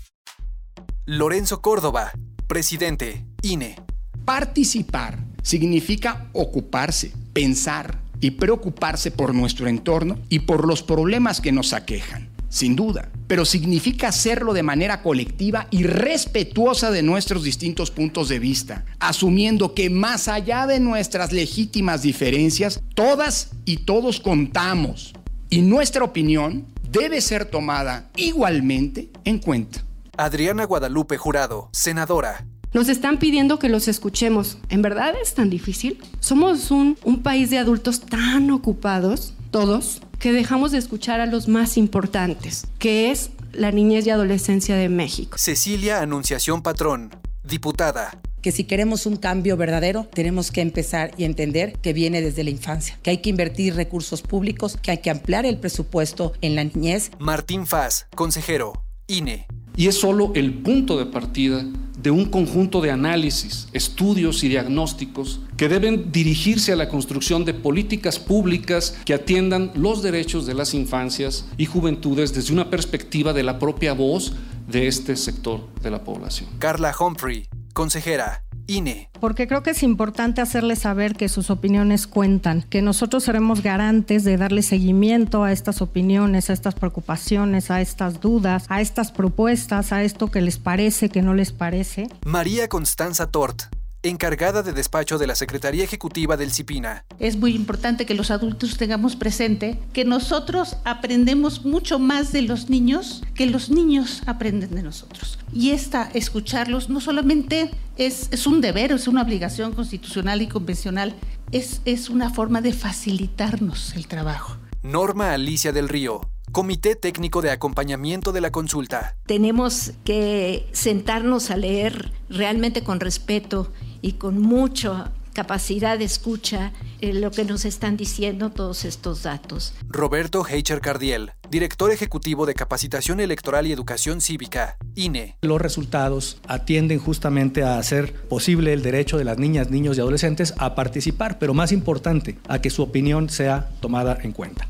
Lorenzo 1.05 1.61
Córdoba, 1.61 2.13
presidente, 2.47 3.25
INE. 3.41 3.75
Participar 4.23 5.19
significa 5.41 6.29
ocuparse, 6.31 7.11
pensar 7.33 7.99
y 8.21 8.31
preocuparse 8.31 9.11
por 9.11 9.35
nuestro 9.35 9.67
entorno 9.67 10.17
y 10.29 10.39
por 10.39 10.65
los 10.65 10.81
problemas 10.81 11.41
que 11.41 11.51
nos 11.51 11.73
aquejan, 11.73 12.29
sin 12.47 12.77
duda, 12.77 13.11
pero 13.27 13.43
significa 13.43 14.07
hacerlo 14.07 14.53
de 14.53 14.63
manera 14.63 15.03
colectiva 15.03 15.67
y 15.69 15.83
respetuosa 15.83 16.89
de 16.89 17.03
nuestros 17.03 17.43
distintos 17.43 17.91
puntos 17.91 18.29
de 18.29 18.39
vista, 18.39 18.85
asumiendo 18.99 19.73
que 19.73 19.89
más 19.89 20.29
allá 20.29 20.65
de 20.65 20.79
nuestras 20.79 21.33
legítimas 21.33 22.01
diferencias, 22.01 22.81
todas 22.95 23.49
y 23.65 23.79
todos 23.79 24.21
contamos. 24.21 25.13
Y 25.49 25.61
nuestra 25.61 26.03
opinión 26.03 26.65
debe 26.97 27.21
ser 27.21 27.45
tomada 27.45 28.09
igualmente 28.15 29.09
en 29.23 29.39
cuenta. 29.39 29.83
Adriana 30.17 30.65
Guadalupe 30.65 31.17
Jurado, 31.17 31.69
senadora. 31.71 32.45
Nos 32.73 32.89
están 32.89 33.17
pidiendo 33.17 33.59
que 33.59 33.69
los 33.69 33.87
escuchemos. 33.87 34.57
¿En 34.69 34.81
verdad 34.81 35.13
es 35.21 35.33
tan 35.33 35.49
difícil? 35.49 35.99
Somos 36.19 36.71
un, 36.71 36.97
un 37.03 37.23
país 37.23 37.49
de 37.49 37.59
adultos 37.59 38.01
tan 38.01 38.51
ocupados, 38.51 39.33
todos, 39.51 40.01
que 40.19 40.33
dejamos 40.33 40.71
de 40.71 40.79
escuchar 40.79 41.21
a 41.21 41.25
los 41.25 41.47
más 41.47 41.77
importantes, 41.77 42.67
que 42.79 43.11
es 43.11 43.29
la 43.53 43.71
niñez 43.71 44.05
y 44.05 44.09
adolescencia 44.09 44.75
de 44.75 44.89
México. 44.89 45.37
Cecilia 45.37 46.01
Anunciación 46.01 46.61
Patrón, 46.61 47.11
diputada 47.43 48.19
que 48.47 48.53
si 48.53 48.63
queremos 48.63 49.05
un 49.05 49.17
cambio 49.17 49.57
verdadero, 49.57 50.07
tenemos 50.13 50.51
que 50.51 50.61
empezar 50.61 51.11
y 51.17 51.25
entender 51.25 51.73
que 51.81 51.91
viene 51.91 52.21
desde 52.21 52.45
la 52.45 52.49
infancia, 52.49 52.97
que 53.03 53.09
hay 53.09 53.17
que 53.17 53.29
invertir 53.29 53.75
recursos 53.75 54.21
públicos, 54.21 54.77
que 54.81 54.91
hay 54.91 54.99
que 54.99 55.09
ampliar 55.09 55.45
el 55.45 55.57
presupuesto 55.57 56.31
en 56.39 56.55
la 56.55 56.63
niñez. 56.63 57.11
Martín 57.19 57.67
Faz, 57.67 58.07
consejero, 58.15 58.71
INE. 59.07 59.47
Y 59.75 59.87
es 59.87 59.95
solo 59.95 60.31
el 60.33 60.53
punto 60.53 60.97
de 60.97 61.07
partida 61.07 61.65
de 62.01 62.09
un 62.09 62.23
conjunto 62.23 62.79
de 62.79 62.89
análisis, 62.89 63.67
estudios 63.73 64.41
y 64.45 64.47
diagnósticos 64.47 65.41
que 65.57 65.67
deben 65.67 66.13
dirigirse 66.13 66.71
a 66.71 66.77
la 66.77 66.87
construcción 66.87 67.43
de 67.43 67.53
políticas 67.53 68.17
públicas 68.17 68.97
que 69.03 69.13
atiendan 69.13 69.71
los 69.75 70.01
derechos 70.01 70.45
de 70.45 70.53
las 70.53 70.73
infancias 70.73 71.49
y 71.57 71.65
juventudes 71.65 72.33
desde 72.33 72.53
una 72.53 72.69
perspectiva 72.69 73.33
de 73.33 73.43
la 73.43 73.59
propia 73.59 73.91
voz 73.91 74.31
de 74.69 74.87
este 74.87 75.17
sector 75.17 75.67
de 75.81 75.91
la 75.91 76.05
población. 76.05 76.49
Carla 76.59 76.95
Humphrey, 76.97 77.47
consejera, 77.77 78.43
INE. 78.65 79.07
Porque 79.19 79.47
creo 79.47 79.61
que 79.61 79.69
es 79.69 79.83
importante 79.83 80.41
hacerles 80.41 80.79
saber 80.79 81.13
que 81.13 81.29
sus 81.29 81.51
opiniones 81.51 82.07
cuentan, 82.07 82.63
que 82.63 82.81
nosotros 82.81 83.23
seremos 83.23 83.61
garantes 83.61 84.23
de 84.23 84.35
darle 84.35 84.63
seguimiento 84.63 85.43
a 85.43 85.51
estas 85.51 85.83
opiniones, 85.83 86.49
a 86.49 86.53
estas 86.53 86.73
preocupaciones, 86.73 87.69
a 87.69 87.79
estas 87.79 88.19
dudas, 88.19 88.65
a 88.69 88.81
estas 88.81 89.11
propuestas, 89.11 89.91
a 89.91 90.01
esto 90.01 90.31
que 90.31 90.41
les 90.41 90.57
parece, 90.57 91.09
que 91.09 91.21
no 91.21 91.35
les 91.35 91.51
parece. 91.51 92.07
María 92.25 92.67
Constanza 92.67 93.29
Tort, 93.29 93.65
encargada 94.09 94.63
de 94.63 94.73
despacho 94.73 95.17
de 95.17 95.27
la 95.27 95.35
Secretaría 95.35 95.83
Ejecutiva 95.83 96.37
del 96.37 96.51
CIPINA. 96.51 97.05
Es 97.19 97.37
muy 97.37 97.55
importante 97.55 98.05
que 98.05 98.13
los 98.13 98.31
adultos 98.31 98.77
tengamos 98.77 99.15
presente 99.15 99.79
que 99.93 100.05
nosotros 100.05 100.77
aprendemos 100.85 101.65
mucho 101.65 101.99
más 101.99 102.31
de 102.31 102.41
los 102.41 102.69
niños 102.69 103.23
que 103.35 103.45
los 103.45 103.69
niños 103.69 104.23
aprenden 104.25 104.75
de 104.75 104.83
nosotros. 104.83 105.39
Y 105.53 105.71
esta, 105.71 106.09
escucharlos, 106.13 106.89
no 106.89 106.99
solamente 106.99 107.71
es, 107.97 108.29
es 108.31 108.47
un 108.47 108.61
deber, 108.61 108.91
es 108.91 109.07
una 109.07 109.21
obligación 109.21 109.73
constitucional 109.73 110.41
y 110.41 110.47
convencional, 110.47 111.13
es, 111.51 111.81
es 111.85 112.09
una 112.09 112.29
forma 112.29 112.61
de 112.61 112.73
facilitarnos 112.73 113.95
el 113.95 114.07
trabajo. 114.07 114.57
Norma 114.83 115.33
Alicia 115.33 115.71
del 115.71 115.89
Río, 115.89 116.21
Comité 116.51 116.95
Técnico 116.95 117.41
de 117.41 117.51
Acompañamiento 117.51 118.31
de 118.31 118.41
la 118.41 118.51
Consulta. 118.51 119.15
Tenemos 119.25 119.91
que 120.03 120.67
sentarnos 120.71 121.51
a 121.51 121.57
leer 121.57 122.11
realmente 122.29 122.83
con 122.83 122.99
respeto 122.99 123.71
y 124.01 124.13
con 124.13 124.41
mucha 124.41 125.11
capacidad 125.37 125.99
de 125.99 126.05
escucha 126.05 126.71
eh, 126.99 127.13
lo 127.13 127.29
que 127.29 127.45
nos 127.45 127.65
están 127.65 127.95
diciendo 127.95 128.49
todos 128.49 128.85
estos 128.85 129.21
datos. 129.21 129.75
Roberto 129.87 130.43
Heicher 130.43 130.81
Cardiel, 130.81 131.33
director 131.51 131.91
ejecutivo 131.91 132.47
de 132.47 132.55
Capacitación 132.55 133.19
Electoral 133.19 133.67
y 133.67 133.71
Educación 133.71 134.19
Cívica, 134.19 134.77
INE. 134.95 135.37
Los 135.43 135.61
resultados 135.61 136.41
atienden 136.47 136.97
justamente 136.97 137.61
a 137.61 137.77
hacer 137.77 138.13
posible 138.13 138.73
el 138.73 138.81
derecho 138.81 139.19
de 139.19 139.25
las 139.25 139.37
niñas, 139.37 139.69
niños 139.69 139.97
y 139.97 139.99
adolescentes 140.01 140.55
a 140.57 140.73
participar, 140.73 141.37
pero 141.37 141.53
más 141.53 141.71
importante, 141.71 142.39
a 142.47 142.59
que 142.59 142.71
su 142.71 142.81
opinión 142.81 143.29
sea 143.29 143.69
tomada 143.79 144.17
en 144.23 144.31
cuenta. 144.31 144.67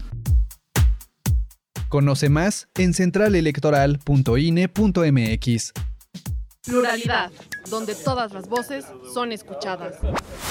Conoce 1.87 2.27
más 2.27 2.67
en 2.75 2.93
centralelectoral.ine.mx. 2.93 5.73
Pluralidad, 6.67 7.31
donde 7.69 7.95
todas 7.95 8.33
las 8.33 8.47
voces 8.49 8.85
son 9.13 9.31
escuchadas. 9.31 9.95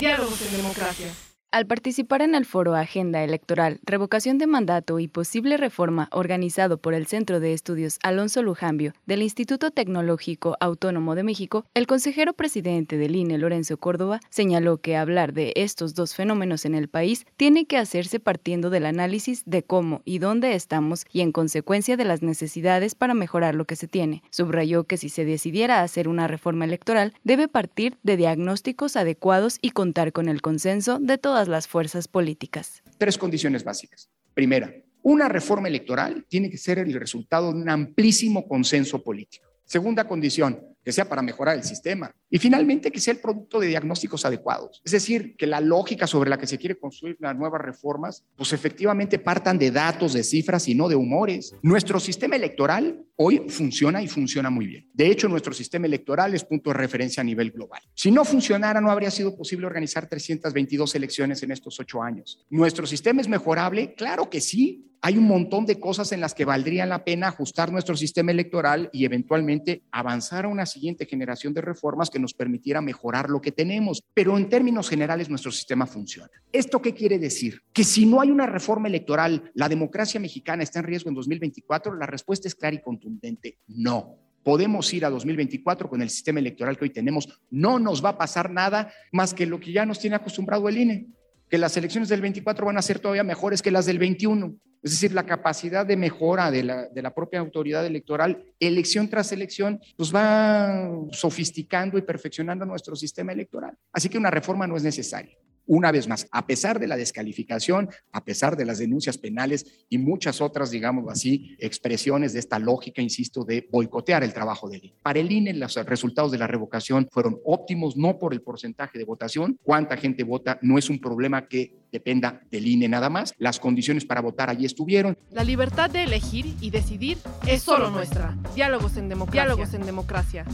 Diálogos 0.00 0.40
en 0.42 0.56
democracia. 0.56 1.08
Al 1.52 1.64
participar 1.66 2.22
en 2.22 2.34
el 2.34 2.44
foro 2.44 2.74
Agenda 2.74 3.22
Electoral, 3.22 3.78
Revocación 3.84 4.36
de 4.36 4.48
Mandato 4.48 4.98
y 4.98 5.06
Posible 5.06 5.56
Reforma 5.56 6.08
organizado 6.10 6.76
por 6.76 6.92
el 6.92 7.06
Centro 7.06 7.38
de 7.38 7.52
Estudios 7.52 7.98
Alonso 8.02 8.42
Lujambio 8.42 8.94
del 9.06 9.22
Instituto 9.22 9.70
Tecnológico 9.70 10.56
Autónomo 10.58 11.14
de 11.14 11.22
México, 11.22 11.64
el 11.72 11.86
consejero 11.86 12.32
presidente 12.32 12.98
del 12.98 13.14
INE, 13.14 13.38
Lorenzo 13.38 13.78
Córdoba, 13.78 14.20
señaló 14.28 14.78
que 14.78 14.96
hablar 14.96 15.32
de 15.32 15.52
estos 15.54 15.94
dos 15.94 16.16
fenómenos 16.16 16.64
en 16.64 16.74
el 16.74 16.88
país 16.88 17.24
tiene 17.36 17.64
que 17.66 17.78
hacerse 17.78 18.18
partiendo 18.18 18.68
del 18.68 18.84
análisis 18.84 19.44
de 19.46 19.62
cómo 19.62 20.02
y 20.04 20.18
dónde 20.18 20.54
estamos 20.54 21.06
y 21.12 21.20
en 21.20 21.30
consecuencia 21.30 21.96
de 21.96 22.04
las 22.04 22.22
necesidades 22.22 22.96
para 22.96 23.14
mejorar 23.14 23.54
lo 23.54 23.66
que 23.66 23.76
se 23.76 23.86
tiene. 23.86 24.22
Subrayó 24.30 24.84
que 24.84 24.96
si 24.96 25.08
se 25.08 25.24
decidiera 25.24 25.82
hacer 25.82 26.08
una 26.08 26.26
reforma 26.26 26.64
electoral, 26.64 27.14
debe 27.22 27.46
partir 27.46 27.96
de 28.02 28.16
diagnósticos 28.16 28.96
adecuados 28.96 29.58
y 29.62 29.70
contar 29.70 30.12
con 30.12 30.28
el 30.28 30.42
consenso 30.42 30.98
de 30.98 31.18
todas 31.18 31.35
las 31.44 31.68
fuerzas 31.68 32.08
políticas. 32.08 32.82
Tres 32.98 33.18
condiciones 33.18 33.62
básicas. 33.62 34.08
Primera, 34.34 34.74
una 35.02 35.28
reforma 35.28 35.68
electoral 35.68 36.26
tiene 36.28 36.50
que 36.50 36.58
ser 36.58 36.78
el 36.78 36.92
resultado 36.94 37.52
de 37.52 37.60
un 37.60 37.68
amplísimo 37.68 38.48
consenso 38.48 39.04
político. 39.04 39.46
Segunda 39.64 40.08
condición, 40.08 40.60
que 40.84 40.92
sea 40.92 41.08
para 41.08 41.22
mejorar 41.22 41.56
el 41.56 41.64
sistema. 41.64 42.14
Y 42.28 42.38
finalmente, 42.38 42.90
que 42.90 43.00
sea 43.00 43.14
el 43.14 43.20
producto 43.20 43.60
de 43.60 43.68
diagnósticos 43.68 44.24
adecuados. 44.24 44.82
Es 44.84 44.92
decir, 44.92 45.36
que 45.36 45.46
la 45.46 45.60
lógica 45.60 46.06
sobre 46.06 46.30
la 46.30 46.38
que 46.38 46.46
se 46.46 46.58
quiere 46.58 46.78
construir 46.78 47.16
las 47.20 47.36
nuevas 47.36 47.60
reformas, 47.60 48.24
pues 48.36 48.52
efectivamente 48.52 49.18
partan 49.18 49.58
de 49.58 49.70
datos, 49.70 50.12
de 50.12 50.24
cifras 50.24 50.66
y 50.68 50.74
no 50.74 50.88
de 50.88 50.96
humores. 50.96 51.54
Nuestro 51.62 52.00
sistema 52.00 52.36
electoral 52.36 53.04
hoy 53.16 53.46
funciona 53.48 54.02
y 54.02 54.08
funciona 54.08 54.50
muy 54.50 54.66
bien. 54.66 54.88
De 54.92 55.06
hecho, 55.06 55.28
nuestro 55.28 55.52
sistema 55.52 55.86
electoral 55.86 56.34
es 56.34 56.44
punto 56.44 56.70
de 56.70 56.74
referencia 56.74 57.20
a 57.20 57.24
nivel 57.24 57.50
global. 57.50 57.80
Si 57.94 58.10
no 58.10 58.24
funcionara, 58.24 58.80
no 58.80 58.90
habría 58.90 59.10
sido 59.10 59.36
posible 59.36 59.66
organizar 59.66 60.08
322 60.08 60.94
elecciones 60.94 61.42
en 61.42 61.52
estos 61.52 61.78
ocho 61.80 62.02
años. 62.02 62.44
¿Nuestro 62.50 62.86
sistema 62.86 63.20
es 63.20 63.28
mejorable? 63.28 63.94
Claro 63.94 64.28
que 64.28 64.40
sí. 64.40 64.82
Hay 65.02 65.18
un 65.18 65.28
montón 65.28 65.66
de 65.66 65.78
cosas 65.78 66.10
en 66.12 66.20
las 66.20 66.34
que 66.34 66.44
valdría 66.44 66.86
la 66.86 67.04
pena 67.04 67.28
ajustar 67.28 67.70
nuestro 67.70 67.96
sistema 67.96 68.32
electoral 68.32 68.88
y 68.92 69.04
eventualmente 69.04 69.82
avanzar 69.92 70.46
a 70.46 70.48
una 70.48 70.66
siguiente 70.66 71.06
generación 71.06 71.54
de 71.54 71.60
reformas 71.60 72.10
que 72.10 72.15
nos 72.18 72.34
permitiera 72.34 72.80
mejorar 72.80 73.30
lo 73.30 73.40
que 73.40 73.52
tenemos. 73.52 74.02
Pero 74.14 74.36
en 74.36 74.48
términos 74.48 74.88
generales 74.88 75.28
nuestro 75.28 75.52
sistema 75.52 75.86
funciona. 75.86 76.30
¿Esto 76.52 76.80
qué 76.80 76.94
quiere 76.94 77.18
decir? 77.18 77.62
Que 77.72 77.84
si 77.84 78.06
no 78.06 78.20
hay 78.20 78.30
una 78.30 78.46
reforma 78.46 78.88
electoral, 78.88 79.50
la 79.54 79.68
democracia 79.68 80.20
mexicana 80.20 80.62
está 80.62 80.80
en 80.80 80.86
riesgo 80.86 81.08
en 81.08 81.14
2024. 81.14 81.94
La 81.94 82.06
respuesta 82.06 82.48
es 82.48 82.54
clara 82.54 82.76
y 82.76 82.82
contundente. 82.82 83.58
No 83.66 84.26
podemos 84.46 84.94
ir 84.94 85.04
a 85.04 85.10
2024 85.10 85.90
con 85.90 86.00
el 86.02 86.08
sistema 86.08 86.38
electoral 86.38 86.78
que 86.78 86.84
hoy 86.84 86.90
tenemos. 86.90 87.28
No 87.50 87.80
nos 87.80 88.04
va 88.04 88.10
a 88.10 88.16
pasar 88.18 88.48
nada 88.48 88.92
más 89.10 89.34
que 89.34 89.44
lo 89.44 89.58
que 89.58 89.72
ya 89.72 89.84
nos 89.84 89.98
tiene 89.98 90.14
acostumbrado 90.14 90.68
el 90.68 90.78
INE, 90.78 91.08
que 91.50 91.58
las 91.58 91.76
elecciones 91.76 92.08
del 92.08 92.20
24 92.20 92.64
van 92.64 92.78
a 92.78 92.82
ser 92.82 93.00
todavía 93.00 93.24
mejores 93.24 93.60
que 93.60 93.72
las 93.72 93.86
del 93.86 93.98
21. 93.98 94.54
Es 94.86 94.92
decir, 94.92 95.12
la 95.12 95.26
capacidad 95.26 95.84
de 95.84 95.96
mejora 95.96 96.48
de 96.48 96.62
la, 96.62 96.86
de 96.86 97.02
la, 97.02 97.12
propia 97.12 97.40
autoridad 97.40 97.84
electoral, 97.84 98.44
elección 98.60 99.10
tras 99.10 99.32
elección, 99.32 99.80
pues 99.96 100.14
va 100.14 100.88
sofisticando 101.10 101.98
y 101.98 102.02
perfeccionando 102.02 102.64
nuestro 102.64 102.94
sistema 102.94 103.32
electoral. 103.32 103.76
Así 103.92 104.08
que 104.08 104.16
una 104.16 104.30
reforma 104.30 104.64
no 104.64 104.76
es 104.76 104.84
necesaria. 104.84 105.36
Una 105.66 105.92
vez 105.92 106.08
más, 106.08 106.28
a 106.30 106.46
pesar 106.46 106.78
de 106.78 106.86
la 106.86 106.96
descalificación, 106.96 107.90
a 108.12 108.24
pesar 108.24 108.56
de 108.56 108.64
las 108.64 108.78
denuncias 108.78 109.18
penales 109.18 109.66
y 109.88 109.98
muchas 109.98 110.40
otras, 110.40 110.70
digamos 110.70 111.10
así, 111.10 111.56
expresiones 111.58 112.32
de 112.32 112.38
esta 112.38 112.58
lógica, 112.58 113.02
insisto, 113.02 113.44
de 113.44 113.68
boicotear 113.70 114.22
el 114.22 114.32
trabajo 114.32 114.68
del 114.68 114.84
INE. 114.84 114.94
Para 115.02 115.18
el 115.18 115.30
INE, 115.30 115.54
los 115.54 115.74
resultados 115.74 116.30
de 116.30 116.38
la 116.38 116.46
revocación 116.46 117.08
fueron 117.10 117.38
óptimos, 117.44 117.96
no 117.96 118.18
por 118.18 118.32
el 118.32 118.42
porcentaje 118.42 118.98
de 118.98 119.04
votación. 119.04 119.58
Cuánta 119.62 119.96
gente 119.96 120.24
vota 120.24 120.58
no 120.62 120.78
es 120.78 120.88
un 120.88 121.00
problema 121.00 121.48
que 121.48 121.74
dependa 121.90 122.40
del 122.50 122.66
INE 122.66 122.88
nada 122.88 123.10
más. 123.10 123.34
Las 123.38 123.58
condiciones 123.58 124.04
para 124.04 124.20
votar 124.20 124.50
allí 124.50 124.66
estuvieron. 124.66 125.16
La 125.30 125.44
libertad 125.44 125.90
de 125.90 126.04
elegir 126.04 126.54
y 126.60 126.70
decidir 126.70 127.18
es 127.46 127.62
solo 127.62 127.90
nuestra. 127.90 128.36
Diálogos 128.54 128.96
en 128.96 129.08
democracia. 129.08 129.42
Diálogos 129.42 129.74
en 129.74 129.86
democracia. 129.86 130.44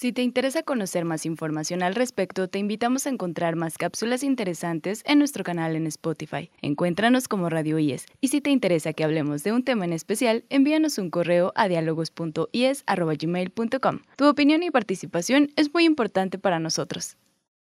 Si 0.00 0.12
te 0.12 0.22
interesa 0.22 0.62
conocer 0.62 1.04
más 1.04 1.26
información 1.26 1.82
al 1.82 1.94
respecto, 1.94 2.48
te 2.48 2.58
invitamos 2.58 3.06
a 3.06 3.10
encontrar 3.10 3.54
más 3.54 3.76
cápsulas 3.76 4.22
interesantes 4.22 5.02
en 5.04 5.18
nuestro 5.18 5.44
canal 5.44 5.76
en 5.76 5.86
Spotify. 5.86 6.50
Encuéntranos 6.62 7.28
como 7.28 7.50
Radio 7.50 7.78
IES. 7.78 8.06
Y 8.18 8.28
si 8.28 8.40
te 8.40 8.48
interesa 8.48 8.94
que 8.94 9.04
hablemos 9.04 9.42
de 9.42 9.52
un 9.52 9.62
tema 9.62 9.84
en 9.84 9.92
especial, 9.92 10.46
envíanos 10.48 10.96
un 10.96 11.10
correo 11.10 11.52
a 11.54 11.68
dialogos.ies.gmail.com. 11.68 13.98
Tu 14.16 14.26
opinión 14.26 14.62
y 14.62 14.70
participación 14.70 15.50
es 15.56 15.74
muy 15.74 15.84
importante 15.84 16.38
para 16.38 16.58
nosotros. 16.58 17.18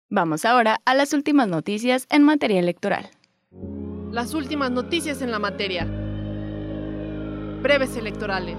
Vamos 0.09 0.45
ahora 0.45 0.79
a 0.85 0.95
las 0.95 1.11
últimas 1.11 1.49
noticias 1.49 2.07
en 2.09 2.23
materia 2.23 2.61
electoral. 2.61 3.09
Las 4.13 4.33
últimas 4.33 4.71
noticias 4.71 5.21
en 5.21 5.31
la 5.31 5.39
materia. 5.39 5.83
Breves 7.61 7.97
electorales. 7.97 8.55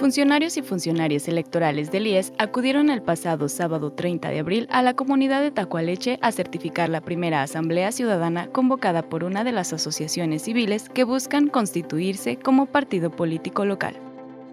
Funcionarios 0.00 0.56
y 0.56 0.62
funcionarias 0.62 1.28
electorales 1.28 1.90
del 1.90 2.06
IES 2.06 2.32
acudieron 2.38 2.88
el 2.88 3.02
pasado 3.02 3.50
sábado 3.50 3.92
30 3.92 4.30
de 4.30 4.38
abril 4.38 4.66
a 4.70 4.80
la 4.80 4.94
comunidad 4.94 5.42
de 5.42 5.50
Tacualeche 5.50 6.18
a 6.22 6.32
certificar 6.32 6.88
la 6.88 7.02
primera 7.02 7.42
asamblea 7.42 7.92
ciudadana 7.92 8.46
convocada 8.46 9.02
por 9.02 9.24
una 9.24 9.44
de 9.44 9.52
las 9.52 9.74
asociaciones 9.74 10.40
civiles 10.40 10.88
que 10.88 11.04
buscan 11.04 11.48
constituirse 11.48 12.38
como 12.38 12.64
partido 12.64 13.10
político 13.10 13.66
local. 13.66 14.09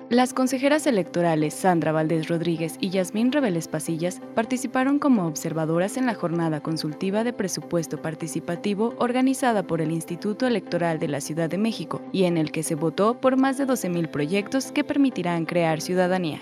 Las 0.09 0.33
consejeras 0.33 0.87
electorales 0.87 1.53
Sandra 1.53 1.91
Valdés 1.91 2.29
Rodríguez 2.29 2.77
y 2.79 2.91
Yasmín 2.91 3.33
Reveles 3.33 3.67
Pasillas 3.67 4.21
participaron 4.35 4.99
como 4.99 5.27
observadoras 5.27 5.97
en 5.97 6.05
la 6.05 6.13
jornada 6.13 6.61
consultiva 6.61 7.25
de 7.25 7.33
presupuesto 7.33 8.01
participativo 8.01 8.95
organizada 8.99 9.63
por 9.63 9.81
el 9.81 9.91
Instituto 9.91 10.47
Electoral 10.47 10.97
de 10.99 11.09
la 11.09 11.19
Ciudad 11.19 11.49
de 11.49 11.57
México 11.57 12.01
y 12.13 12.23
en 12.23 12.37
el 12.37 12.53
que 12.53 12.63
se 12.63 12.75
votó 12.75 13.19
por 13.19 13.35
más 13.35 13.57
de 13.57 13.67
12.000 13.67 14.09
proyectos 14.09 14.71
que 14.71 14.85
permitirán 14.85 15.43
crear 15.43 15.81
ciudadanía. 15.81 16.39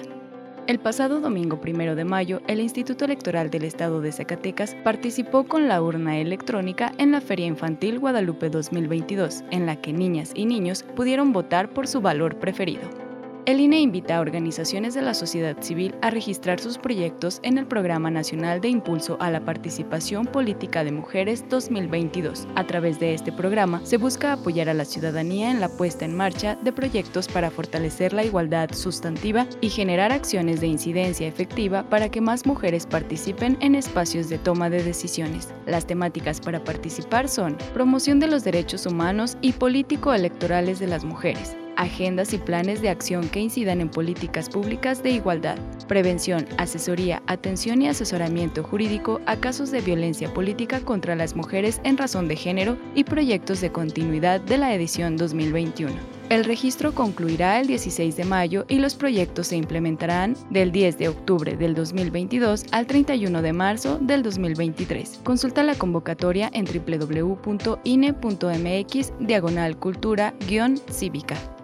El 0.67 0.77
pasado 0.79 1.19
domingo 1.19 1.59
primero 1.59 1.95
de 1.95 2.05
mayo, 2.05 2.41
el 2.47 2.59
Instituto 2.59 3.05
Electoral 3.05 3.49
del 3.49 3.63
Estado 3.63 3.99
de 3.99 4.11
Zacatecas 4.11 4.75
participó 4.83 5.45
con 5.45 5.67
la 5.67 5.81
urna 5.81 6.19
electrónica 6.19 6.91
en 6.99 7.11
la 7.11 7.21
Feria 7.21 7.47
Infantil 7.47 7.97
Guadalupe 7.97 8.51
2022, 8.51 9.43
en 9.49 9.65
la 9.65 9.75
que 9.81 9.91
niñas 9.91 10.33
y 10.35 10.45
niños 10.45 10.83
pudieron 10.95 11.33
votar 11.33 11.73
por 11.73 11.87
su 11.87 11.99
valor 11.99 12.37
preferido. 12.37 13.04
El 13.45 13.59
INE 13.59 13.79
invita 13.79 14.17
a 14.17 14.21
organizaciones 14.21 14.95
de 14.95 15.03
la 15.03 15.13
sociedad 15.13 15.61
civil 15.61 15.93
a 16.01 16.09
registrar 16.09 16.59
sus 16.59 16.79
proyectos 16.79 17.39
en 17.43 17.59
el 17.59 17.67
Programa 17.67 18.09
Nacional 18.09 18.59
de 18.59 18.69
Impulso 18.69 19.17
a 19.19 19.29
la 19.29 19.45
Participación 19.45 20.25
Política 20.25 20.83
de 20.83 20.91
Mujeres 20.91 21.45
2022. 21.47 22.47
A 22.55 22.65
través 22.65 22.99
de 22.99 23.13
este 23.13 23.31
programa 23.31 23.81
se 23.85 23.97
busca 23.97 24.33
apoyar 24.33 24.67
a 24.67 24.73
la 24.73 24.83
ciudadanía 24.83 25.51
en 25.51 25.59
la 25.59 25.69
puesta 25.69 26.05
en 26.05 26.17
marcha 26.17 26.55
de 26.63 26.73
proyectos 26.73 27.27
para 27.27 27.51
fortalecer 27.51 28.13
la 28.13 28.23
igualdad 28.23 28.71
sustantiva 28.73 29.45
y 29.61 29.69
generar 29.69 30.11
acciones 30.11 30.59
de 30.59 30.65
incidencia 30.65 31.27
efectiva 31.27 31.87
para 31.87 32.09
que 32.09 32.21
más 32.21 32.47
mujeres 32.47 32.87
participen 32.87 33.59
en 33.61 33.75
espacios 33.75 34.27
de 34.27 34.39
toma 34.39 34.71
de 34.71 34.81
decisiones. 34.81 35.53
Las 35.67 35.85
temáticas 35.85 36.41
para 36.41 36.63
participar 36.63 37.29
son 37.29 37.59
promoción 37.75 38.19
de 38.19 38.27
los 38.27 38.43
derechos 38.43 38.87
humanos 38.87 39.37
y 39.41 39.51
político-electorales 39.51 40.79
de 40.79 40.87
las 40.87 41.05
mujeres, 41.05 41.55
agendas 41.77 42.33
y 42.33 42.37
planes 42.37 42.81
de 42.81 42.89
acción 42.89 43.29
que 43.29 43.39
incidan 43.39 43.81
en 43.81 43.89
políticas 43.89 44.49
públicas 44.49 45.03
de 45.03 45.11
igualdad, 45.11 45.57
prevención, 45.87 46.47
asesoría, 46.57 47.21
atención 47.27 47.81
y 47.81 47.87
asesoramiento 47.87 48.63
jurídico 48.63 49.21
a 49.25 49.37
casos 49.37 49.71
de 49.71 49.81
violencia 49.81 50.33
política 50.33 50.79
contra 50.79 51.15
las 51.15 51.35
mujeres 51.35 51.81
en 51.83 51.97
razón 51.97 52.27
de 52.27 52.35
género 52.35 52.77
y 52.95 53.03
proyectos 53.03 53.61
de 53.61 53.71
continuidad 53.71 54.41
de 54.41 54.57
la 54.57 54.73
edición 54.73 55.17
2021. 55.17 55.93
El 56.29 56.43
registro 56.43 56.93
concluirá 56.95 57.59
el 57.59 57.67
16 57.67 58.17
de 58.17 58.25
mayo 58.25 58.65
y 58.67 58.79
los 58.79 58.95
proyectos 58.95 59.45
se 59.47 59.57
implementarán 59.57 60.35
del 60.49 60.71
10 60.71 60.97
de 60.97 61.09
octubre 61.09 61.55
del 61.55 61.75
2022 61.75 62.65
al 62.71 62.87
31 62.87 63.43
de 63.43 63.53
marzo 63.53 63.99
del 64.01 64.23
2023. 64.23 65.19
Consulta 65.23 65.61
la 65.61 65.75
convocatoria 65.75 66.49
en 66.51 66.65
www.ine.mx 66.65 67.43
diagonal 69.19 69.77
cultura-cívica. 69.77 71.54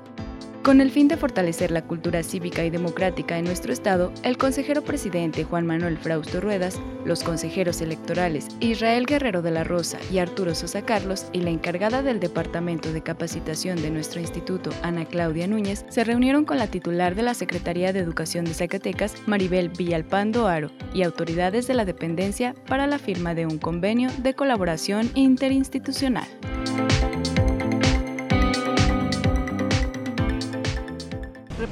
Con 0.63 0.79
el 0.79 0.91
fin 0.91 1.07
de 1.07 1.17
fortalecer 1.17 1.71
la 1.71 1.81
cultura 1.81 2.21
cívica 2.21 2.63
y 2.63 2.69
democrática 2.69 3.39
en 3.39 3.45
nuestro 3.45 3.73
Estado, 3.73 4.13
el 4.21 4.37
consejero 4.37 4.83
presidente 4.83 5.43
Juan 5.43 5.65
Manuel 5.65 5.97
Frausto 5.97 6.39
Ruedas, 6.39 6.79
los 7.03 7.23
consejeros 7.23 7.81
electorales 7.81 8.47
Israel 8.59 9.07
Guerrero 9.07 9.41
de 9.41 9.49
la 9.49 9.63
Rosa 9.63 9.97
y 10.11 10.19
Arturo 10.19 10.53
Sosa 10.53 10.83
Carlos 10.83 11.25
y 11.33 11.41
la 11.41 11.49
encargada 11.49 12.03
del 12.03 12.19
Departamento 12.19 12.93
de 12.93 13.01
Capacitación 13.01 13.81
de 13.81 13.89
nuestro 13.89 14.21
instituto, 14.21 14.69
Ana 14.83 15.05
Claudia 15.05 15.47
Núñez, 15.47 15.83
se 15.89 16.03
reunieron 16.03 16.45
con 16.45 16.59
la 16.59 16.67
titular 16.67 17.15
de 17.15 17.23
la 17.23 17.33
Secretaría 17.33 17.91
de 17.91 17.99
Educación 17.99 18.45
de 18.45 18.53
Zacatecas, 18.53 19.15
Maribel 19.25 19.69
Villalpando 19.69 20.47
Aro, 20.47 20.69
y 20.93 21.01
autoridades 21.01 21.65
de 21.65 21.73
la 21.73 21.85
dependencia 21.85 22.53
para 22.67 22.85
la 22.85 22.99
firma 22.99 23.33
de 23.33 23.47
un 23.47 23.57
convenio 23.57 24.11
de 24.19 24.35
colaboración 24.35 25.09
interinstitucional. 25.15 26.27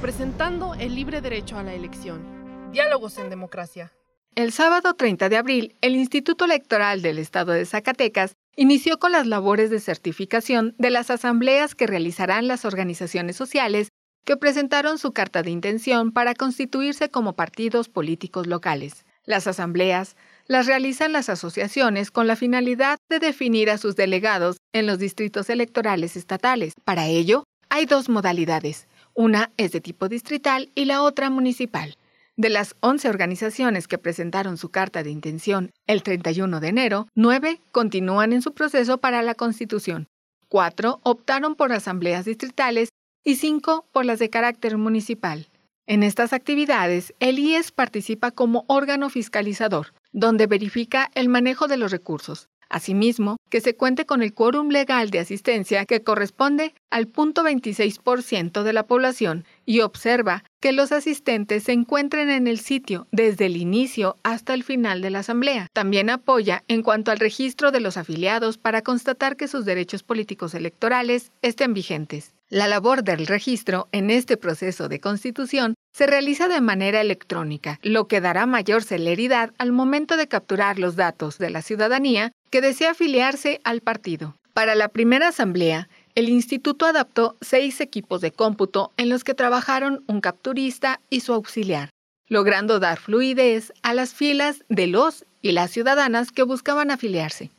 Representando 0.09 0.73
el 0.73 0.95
libre 0.95 1.21
derecho 1.21 1.59
a 1.59 1.61
la 1.61 1.75
elección. 1.75 2.71
Diálogos 2.71 3.19
en 3.19 3.29
democracia. 3.29 3.93
El 4.33 4.51
sábado 4.51 4.95
30 4.95 5.29
de 5.29 5.37
abril, 5.37 5.75
el 5.81 5.95
Instituto 5.95 6.45
Electoral 6.45 7.03
del 7.03 7.19
Estado 7.19 7.51
de 7.51 7.63
Zacatecas 7.67 8.33
inició 8.55 8.97
con 8.97 9.11
las 9.11 9.27
labores 9.27 9.69
de 9.69 9.79
certificación 9.79 10.73
de 10.79 10.89
las 10.89 11.11
asambleas 11.11 11.75
que 11.75 11.85
realizarán 11.85 12.47
las 12.47 12.65
organizaciones 12.65 13.35
sociales 13.35 13.89
que 14.25 14.35
presentaron 14.35 14.97
su 14.97 15.11
carta 15.11 15.43
de 15.43 15.51
intención 15.51 16.11
para 16.11 16.33
constituirse 16.33 17.09
como 17.09 17.33
partidos 17.33 17.87
políticos 17.87 18.47
locales. 18.47 19.05
Las 19.25 19.45
asambleas 19.45 20.15
las 20.47 20.65
realizan 20.65 21.11
las 21.13 21.29
asociaciones 21.29 22.09
con 22.09 22.25
la 22.25 22.35
finalidad 22.35 22.97
de 23.09 23.19
definir 23.19 23.69
a 23.69 23.77
sus 23.77 23.95
delegados 23.95 24.57
en 24.73 24.87
los 24.87 24.97
distritos 24.97 25.51
electorales 25.51 26.15
estatales. 26.15 26.73
Para 26.83 27.05
ello, 27.05 27.43
hay 27.69 27.85
dos 27.85 28.09
modalidades, 28.09 28.87
una 29.19 29.51
es 29.57 29.73
de 29.73 29.81
tipo 29.81 30.07
distrital 30.07 30.71
y 30.75 30.85
la 30.85 31.03
otra 31.03 31.29
municipal. 31.29 31.97
De 32.37 32.49
las 32.49 32.77
11 32.79 33.09
organizaciones 33.09 33.85
que 33.85 33.97
presentaron 33.97 34.55
su 34.55 34.69
carta 34.69 35.03
de 35.03 35.09
intención 35.09 35.71
el 35.87 36.03
31 36.03 36.61
de 36.61 36.69
enero, 36.69 37.09
9 37.15 37.59
continúan 37.73 38.31
en 38.31 38.41
su 38.41 38.53
proceso 38.53 38.99
para 38.99 39.21
la 39.21 39.35
constitución, 39.35 40.07
4 40.47 41.01
optaron 41.03 41.55
por 41.55 41.73
asambleas 41.73 42.23
distritales 42.23 42.91
y 43.25 43.35
5 43.35 43.87
por 43.91 44.05
las 44.05 44.19
de 44.19 44.29
carácter 44.29 44.77
municipal. 44.77 45.47
En 45.85 46.01
estas 46.01 46.31
actividades, 46.31 47.13
el 47.19 47.39
IES 47.39 47.73
participa 47.73 48.31
como 48.31 48.63
órgano 48.67 49.09
fiscalizador, 49.09 49.87
donde 50.13 50.47
verifica 50.47 51.11
el 51.13 51.27
manejo 51.27 51.67
de 51.67 51.75
los 51.75 51.91
recursos, 51.91 52.47
Asimismo, 52.69 53.37
que 53.49 53.61
se 53.61 53.75
cuente 53.75 54.05
con 54.05 54.21
el 54.21 54.33
quórum 54.33 54.69
legal 54.69 55.09
de 55.09 55.19
asistencia 55.19 55.85
que 55.85 56.03
corresponde 56.03 56.73
al 56.91 57.07
punto 57.07 57.43
26% 57.43 58.61
de 58.61 58.73
la 58.73 58.85
población 58.85 59.43
y 59.65 59.81
observa 59.81 60.43
que 60.59 60.71
los 60.71 60.91
asistentes 60.91 61.63
se 61.63 61.71
encuentren 61.71 62.29
en 62.29 62.47
el 62.47 62.59
sitio 62.59 63.07
desde 63.11 63.47
el 63.47 63.57
inicio 63.57 64.17
hasta 64.23 64.53
el 64.53 64.63
final 64.63 65.01
de 65.01 65.09
la 65.09 65.19
asamblea. 65.19 65.67
También 65.73 66.09
apoya 66.09 66.63
en 66.67 66.83
cuanto 66.83 67.11
al 67.11 67.19
registro 67.19 67.71
de 67.71 67.79
los 67.79 67.97
afiliados 67.97 68.57
para 68.57 68.83
constatar 68.83 69.35
que 69.35 69.47
sus 69.47 69.65
derechos 69.65 70.03
políticos 70.03 70.53
electorales 70.53 71.31
estén 71.41 71.73
vigentes. 71.73 72.33
La 72.49 72.67
labor 72.67 73.03
del 73.03 73.27
registro 73.27 73.87
en 73.91 74.09
este 74.09 74.35
proceso 74.35 74.89
de 74.89 74.99
constitución 74.99 75.75
se 75.93 76.07
realiza 76.07 76.47
de 76.47 76.61
manera 76.61 76.99
electrónica, 76.99 77.79
lo 77.83 78.07
que 78.07 78.21
dará 78.21 78.47
mayor 78.47 78.83
celeridad 78.83 79.53
al 79.59 79.71
momento 79.71 80.17
de 80.17 80.27
capturar 80.27 80.79
los 80.79 80.95
datos 80.95 81.37
de 81.37 81.51
la 81.51 81.61
ciudadanía 81.61 82.31
que 82.49 82.61
desea 82.61 82.91
afiliarse 82.91 83.61
al 83.63 83.81
partido. 83.81 84.35
Para 84.53 84.75
la 84.75 84.89
primera 84.89 85.29
asamblea, 85.29 85.89
el 86.15 86.29
instituto 86.29 86.85
adaptó 86.85 87.37
seis 87.41 87.79
equipos 87.81 88.21
de 88.21 88.31
cómputo 88.31 88.91
en 88.97 89.09
los 89.09 89.23
que 89.23 89.33
trabajaron 89.33 90.03
un 90.07 90.21
capturista 90.21 90.99
y 91.09 91.21
su 91.21 91.33
auxiliar, 91.33 91.89
logrando 92.27 92.79
dar 92.79 92.99
fluidez 92.99 93.71
a 93.83 93.93
las 93.93 94.13
filas 94.13 94.63
de 94.67 94.87
los 94.87 95.25
y 95.41 95.51
las 95.53 95.71
ciudadanas 95.71 96.31
que 96.31 96.43
buscaban 96.43 96.91
afiliarse. 96.91 97.51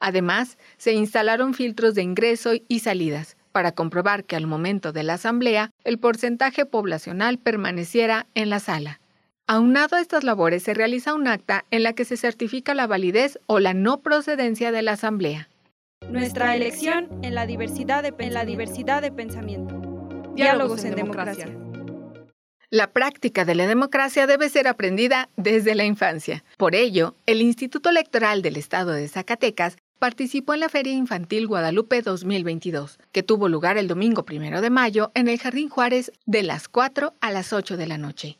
Además, 0.00 0.58
se 0.78 0.92
instalaron 0.92 1.54
filtros 1.54 1.94
de 1.94 2.02
ingreso 2.02 2.52
y 2.68 2.80
salidas, 2.80 3.36
para 3.52 3.72
comprobar 3.72 4.24
que 4.24 4.36
al 4.36 4.46
momento 4.46 4.92
de 4.92 5.02
la 5.02 5.14
asamblea 5.14 5.70
el 5.84 5.98
porcentaje 5.98 6.66
poblacional 6.66 7.38
permaneciera 7.38 8.26
en 8.34 8.50
la 8.50 8.60
sala. 8.60 9.00
Aunado 9.52 9.96
a 9.96 10.00
estas 10.00 10.22
labores 10.22 10.62
se 10.62 10.74
realiza 10.74 11.12
un 11.12 11.26
acta 11.26 11.64
en 11.72 11.82
la 11.82 11.92
que 11.92 12.04
se 12.04 12.16
certifica 12.16 12.72
la 12.72 12.86
validez 12.86 13.40
o 13.46 13.58
la 13.58 13.74
no 13.74 13.98
procedencia 13.98 14.70
de 14.70 14.80
la 14.82 14.92
asamblea. 14.92 15.48
Nuestra 16.08 16.54
elección 16.54 17.08
en 17.24 17.34
la 17.34 17.46
diversidad 17.46 18.04
de, 18.04 18.14
en 18.16 18.32
la 18.32 18.44
diversidad 18.44 19.02
de 19.02 19.10
pensamiento. 19.10 19.74
Diálogos, 20.36 20.84
en, 20.84 20.94
democracia. 20.94 21.48
La 22.70 22.92
práctica 22.92 23.44
de 23.44 23.56
la 23.56 23.66
democracia 23.66 24.28
debe 24.28 24.48
ser 24.50 24.68
aprendida 24.68 25.28
desde 25.36 25.74
la 25.74 25.84
infancia. 25.84 26.44
Por 26.56 26.76
ello, 26.76 27.16
el 27.26 27.42
Instituto 27.42 27.90
Electoral 27.90 28.42
del 28.42 28.56
Estado 28.56 28.92
de 28.92 29.08
Zacatecas 29.08 29.78
participó 29.98 30.54
en 30.54 30.60
la 30.60 30.68
Feria 30.68 30.92
Infantil 30.92 31.48
Guadalupe 31.48 32.02
2022, 32.02 33.00
que 33.10 33.24
tuvo 33.24 33.48
lugar 33.48 33.78
el 33.78 33.88
domingo 33.88 34.24
primero 34.24 34.60
de 34.60 34.70
mayo 34.70 35.10
en 35.14 35.26
el 35.26 35.40
Jardín 35.40 35.70
Juárez 35.70 36.12
de 36.24 36.44
las 36.44 36.68
4 36.68 37.14
a 37.20 37.32
las 37.32 37.52
8 37.52 37.76
de 37.76 37.86
la 37.88 37.98
noche. 37.98 38.38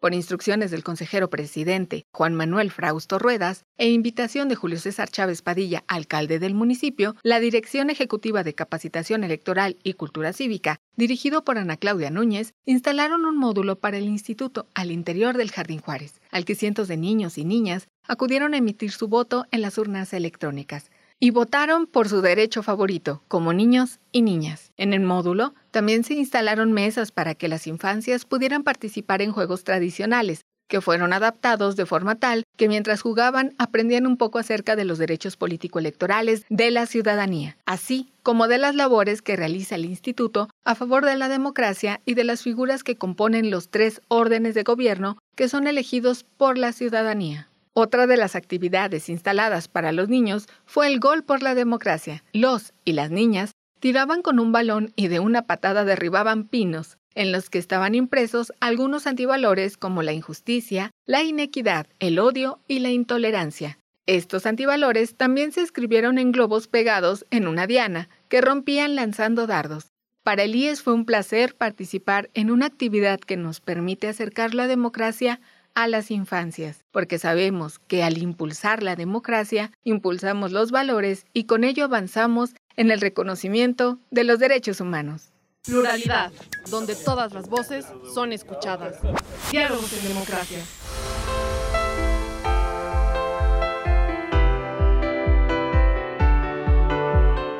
Por 0.00 0.14
instrucciones 0.14 0.70
del 0.70 0.84
consejero 0.84 1.28
presidente 1.28 2.06
Juan 2.12 2.32
Manuel 2.32 2.70
Frausto 2.70 3.18
Ruedas 3.18 3.64
e 3.78 3.90
invitación 3.90 4.48
de 4.48 4.54
Julio 4.54 4.78
César 4.78 5.08
Chávez 5.08 5.42
Padilla, 5.42 5.82
alcalde 5.88 6.38
del 6.38 6.54
municipio, 6.54 7.16
la 7.24 7.40
Dirección 7.40 7.90
Ejecutiva 7.90 8.44
de 8.44 8.54
Capacitación 8.54 9.24
Electoral 9.24 9.76
y 9.82 9.94
Cultura 9.94 10.32
Cívica, 10.32 10.78
dirigido 10.94 11.42
por 11.42 11.58
Ana 11.58 11.76
Claudia 11.76 12.10
Núñez, 12.10 12.54
instalaron 12.64 13.24
un 13.24 13.36
módulo 13.36 13.80
para 13.80 13.98
el 13.98 14.04
instituto 14.04 14.68
al 14.72 14.92
interior 14.92 15.36
del 15.36 15.50
Jardín 15.50 15.80
Juárez, 15.80 16.20
al 16.30 16.44
que 16.44 16.54
cientos 16.54 16.86
de 16.86 16.96
niños 16.96 17.36
y 17.36 17.44
niñas 17.44 17.88
acudieron 18.06 18.54
a 18.54 18.58
emitir 18.58 18.92
su 18.92 19.08
voto 19.08 19.46
en 19.50 19.62
las 19.62 19.78
urnas 19.78 20.12
electrónicas 20.12 20.92
y 21.20 21.30
votaron 21.30 21.86
por 21.86 22.08
su 22.08 22.20
derecho 22.20 22.62
favorito, 22.62 23.22
como 23.28 23.52
niños 23.52 23.98
y 24.12 24.22
niñas. 24.22 24.72
En 24.76 24.92
el 24.92 25.00
módulo 25.00 25.54
también 25.70 26.04
se 26.04 26.14
instalaron 26.14 26.72
mesas 26.72 27.12
para 27.12 27.34
que 27.34 27.48
las 27.48 27.66
infancias 27.66 28.24
pudieran 28.24 28.62
participar 28.62 29.22
en 29.22 29.32
juegos 29.32 29.64
tradicionales, 29.64 30.42
que 30.68 30.80
fueron 30.80 31.12
adaptados 31.12 31.76
de 31.76 31.86
forma 31.86 32.16
tal 32.16 32.44
que 32.56 32.68
mientras 32.68 33.00
jugaban 33.00 33.54
aprendían 33.58 34.06
un 34.06 34.16
poco 34.16 34.38
acerca 34.38 34.76
de 34.76 34.84
los 34.84 34.98
derechos 34.98 35.36
político-electorales 35.36 36.44
de 36.50 36.70
la 36.70 36.86
ciudadanía, 36.86 37.56
así 37.64 38.12
como 38.22 38.46
de 38.46 38.58
las 38.58 38.74
labores 38.74 39.22
que 39.22 39.36
realiza 39.36 39.74
el 39.74 39.86
instituto 39.86 40.48
a 40.64 40.74
favor 40.74 41.04
de 41.04 41.16
la 41.16 41.28
democracia 41.28 42.00
y 42.04 42.14
de 42.14 42.24
las 42.24 42.42
figuras 42.42 42.84
que 42.84 42.96
componen 42.96 43.50
los 43.50 43.70
tres 43.70 44.02
órdenes 44.08 44.54
de 44.54 44.62
gobierno 44.62 45.16
que 45.34 45.48
son 45.48 45.66
elegidos 45.66 46.24
por 46.36 46.58
la 46.58 46.72
ciudadanía. 46.72 47.48
Otra 47.80 48.08
de 48.08 48.16
las 48.16 48.34
actividades 48.34 49.08
instaladas 49.08 49.68
para 49.68 49.92
los 49.92 50.08
niños 50.08 50.48
fue 50.66 50.88
el 50.88 50.98
gol 50.98 51.22
por 51.22 51.44
la 51.44 51.54
democracia. 51.54 52.24
Los 52.32 52.72
y 52.84 52.94
las 52.94 53.12
niñas 53.12 53.52
tiraban 53.78 54.20
con 54.20 54.40
un 54.40 54.50
balón 54.50 54.92
y 54.96 55.06
de 55.06 55.20
una 55.20 55.42
patada 55.42 55.84
derribaban 55.84 56.42
pinos. 56.48 56.98
en 57.14 57.30
los 57.30 57.50
que 57.50 57.58
estaban 57.58 57.94
impresos 57.94 58.52
algunos 58.58 59.06
antivalores 59.06 59.76
como 59.76 60.02
la 60.02 60.12
injusticia, 60.12 60.90
la 61.06 61.22
inequidad, 61.22 61.86
el 62.00 62.18
odio 62.18 62.58
y 62.66 62.80
la 62.80 62.90
intolerancia. 62.90 63.78
Estos 64.06 64.44
antivalores 64.44 65.14
también 65.14 65.52
se 65.52 65.62
escribieron 65.62 66.18
en 66.18 66.32
globos 66.32 66.66
pegados 66.66 67.26
en 67.30 67.46
una 67.46 67.68
diana, 67.68 68.08
que 68.28 68.40
rompían 68.40 68.96
lanzando 68.96 69.46
dardos. 69.46 69.86
Para 70.24 70.42
Elías 70.42 70.82
fue 70.82 70.94
un 70.94 71.04
placer 71.06 71.54
participar 71.54 72.28
en 72.34 72.50
una 72.50 72.66
actividad 72.66 73.18
que 73.20 73.36
nos 73.36 73.60
permite 73.60 74.08
acercar 74.08 74.52
la 74.52 74.66
democracia 74.66 75.40
a 75.78 75.86
las 75.86 76.10
infancias, 76.10 76.84
porque 76.90 77.20
sabemos 77.20 77.78
que 77.78 78.02
al 78.02 78.18
impulsar 78.18 78.82
la 78.82 78.96
democracia, 78.96 79.70
impulsamos 79.84 80.50
los 80.50 80.72
valores 80.72 81.24
y 81.32 81.44
con 81.44 81.62
ello 81.62 81.84
avanzamos 81.84 82.50
en 82.76 82.90
el 82.90 83.00
reconocimiento 83.00 84.00
de 84.10 84.24
los 84.24 84.40
derechos 84.40 84.80
humanos. 84.80 85.30
Pluralidad, 85.64 86.32
donde 86.68 86.96
todas 86.96 87.32
las 87.32 87.48
voces 87.48 87.86
son 88.12 88.32
escuchadas. 88.32 88.96
Diálogos 89.52 89.92
en 89.92 90.08
democracia. 90.08 90.58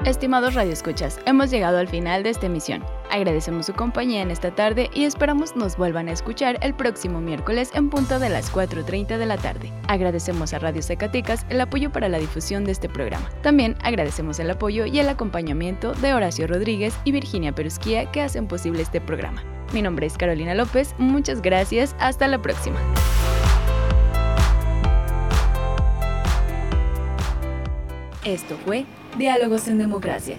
Estimados 0.04 0.54
radioescuchas, 0.54 1.20
hemos 1.24 1.50
llegado 1.50 1.78
al 1.78 1.86
final 1.86 2.24
de 2.24 2.30
esta 2.30 2.46
emisión. 2.46 2.82
Agradecemos 3.10 3.66
su 3.66 3.74
compañía 3.74 4.22
en 4.22 4.30
esta 4.30 4.54
tarde 4.54 4.90
y 4.94 5.04
esperamos 5.04 5.56
nos 5.56 5.76
vuelvan 5.76 6.08
a 6.08 6.12
escuchar 6.12 6.58
el 6.62 6.74
próximo 6.74 7.20
miércoles 7.20 7.70
en 7.74 7.90
punto 7.90 8.18
de 8.18 8.28
las 8.28 8.52
4.30 8.52 9.18
de 9.18 9.26
la 9.26 9.38
tarde. 9.38 9.72
Agradecemos 9.88 10.52
a 10.52 10.58
Radio 10.58 10.82
Zacatecas 10.82 11.46
el 11.48 11.60
apoyo 11.60 11.90
para 11.90 12.08
la 12.08 12.18
difusión 12.18 12.64
de 12.64 12.72
este 12.72 12.88
programa. 12.88 13.30
También 13.42 13.76
agradecemos 13.82 14.38
el 14.38 14.50
apoyo 14.50 14.86
y 14.86 14.98
el 14.98 15.08
acompañamiento 15.08 15.92
de 15.94 16.12
Horacio 16.12 16.46
Rodríguez 16.46 16.94
y 17.04 17.12
Virginia 17.12 17.54
Perusquía 17.54 18.10
que 18.10 18.20
hacen 18.20 18.46
posible 18.46 18.82
este 18.82 19.00
programa. 19.00 19.42
Mi 19.72 19.82
nombre 19.82 20.06
es 20.06 20.16
Carolina 20.16 20.54
López, 20.54 20.94
muchas 20.98 21.42
gracias, 21.42 21.94
hasta 21.98 22.28
la 22.28 22.40
próxima. 22.40 22.78
Esto 28.24 28.58
fue 28.64 28.84
Diálogos 29.16 29.68
en 29.68 29.78
Democracia. 29.78 30.38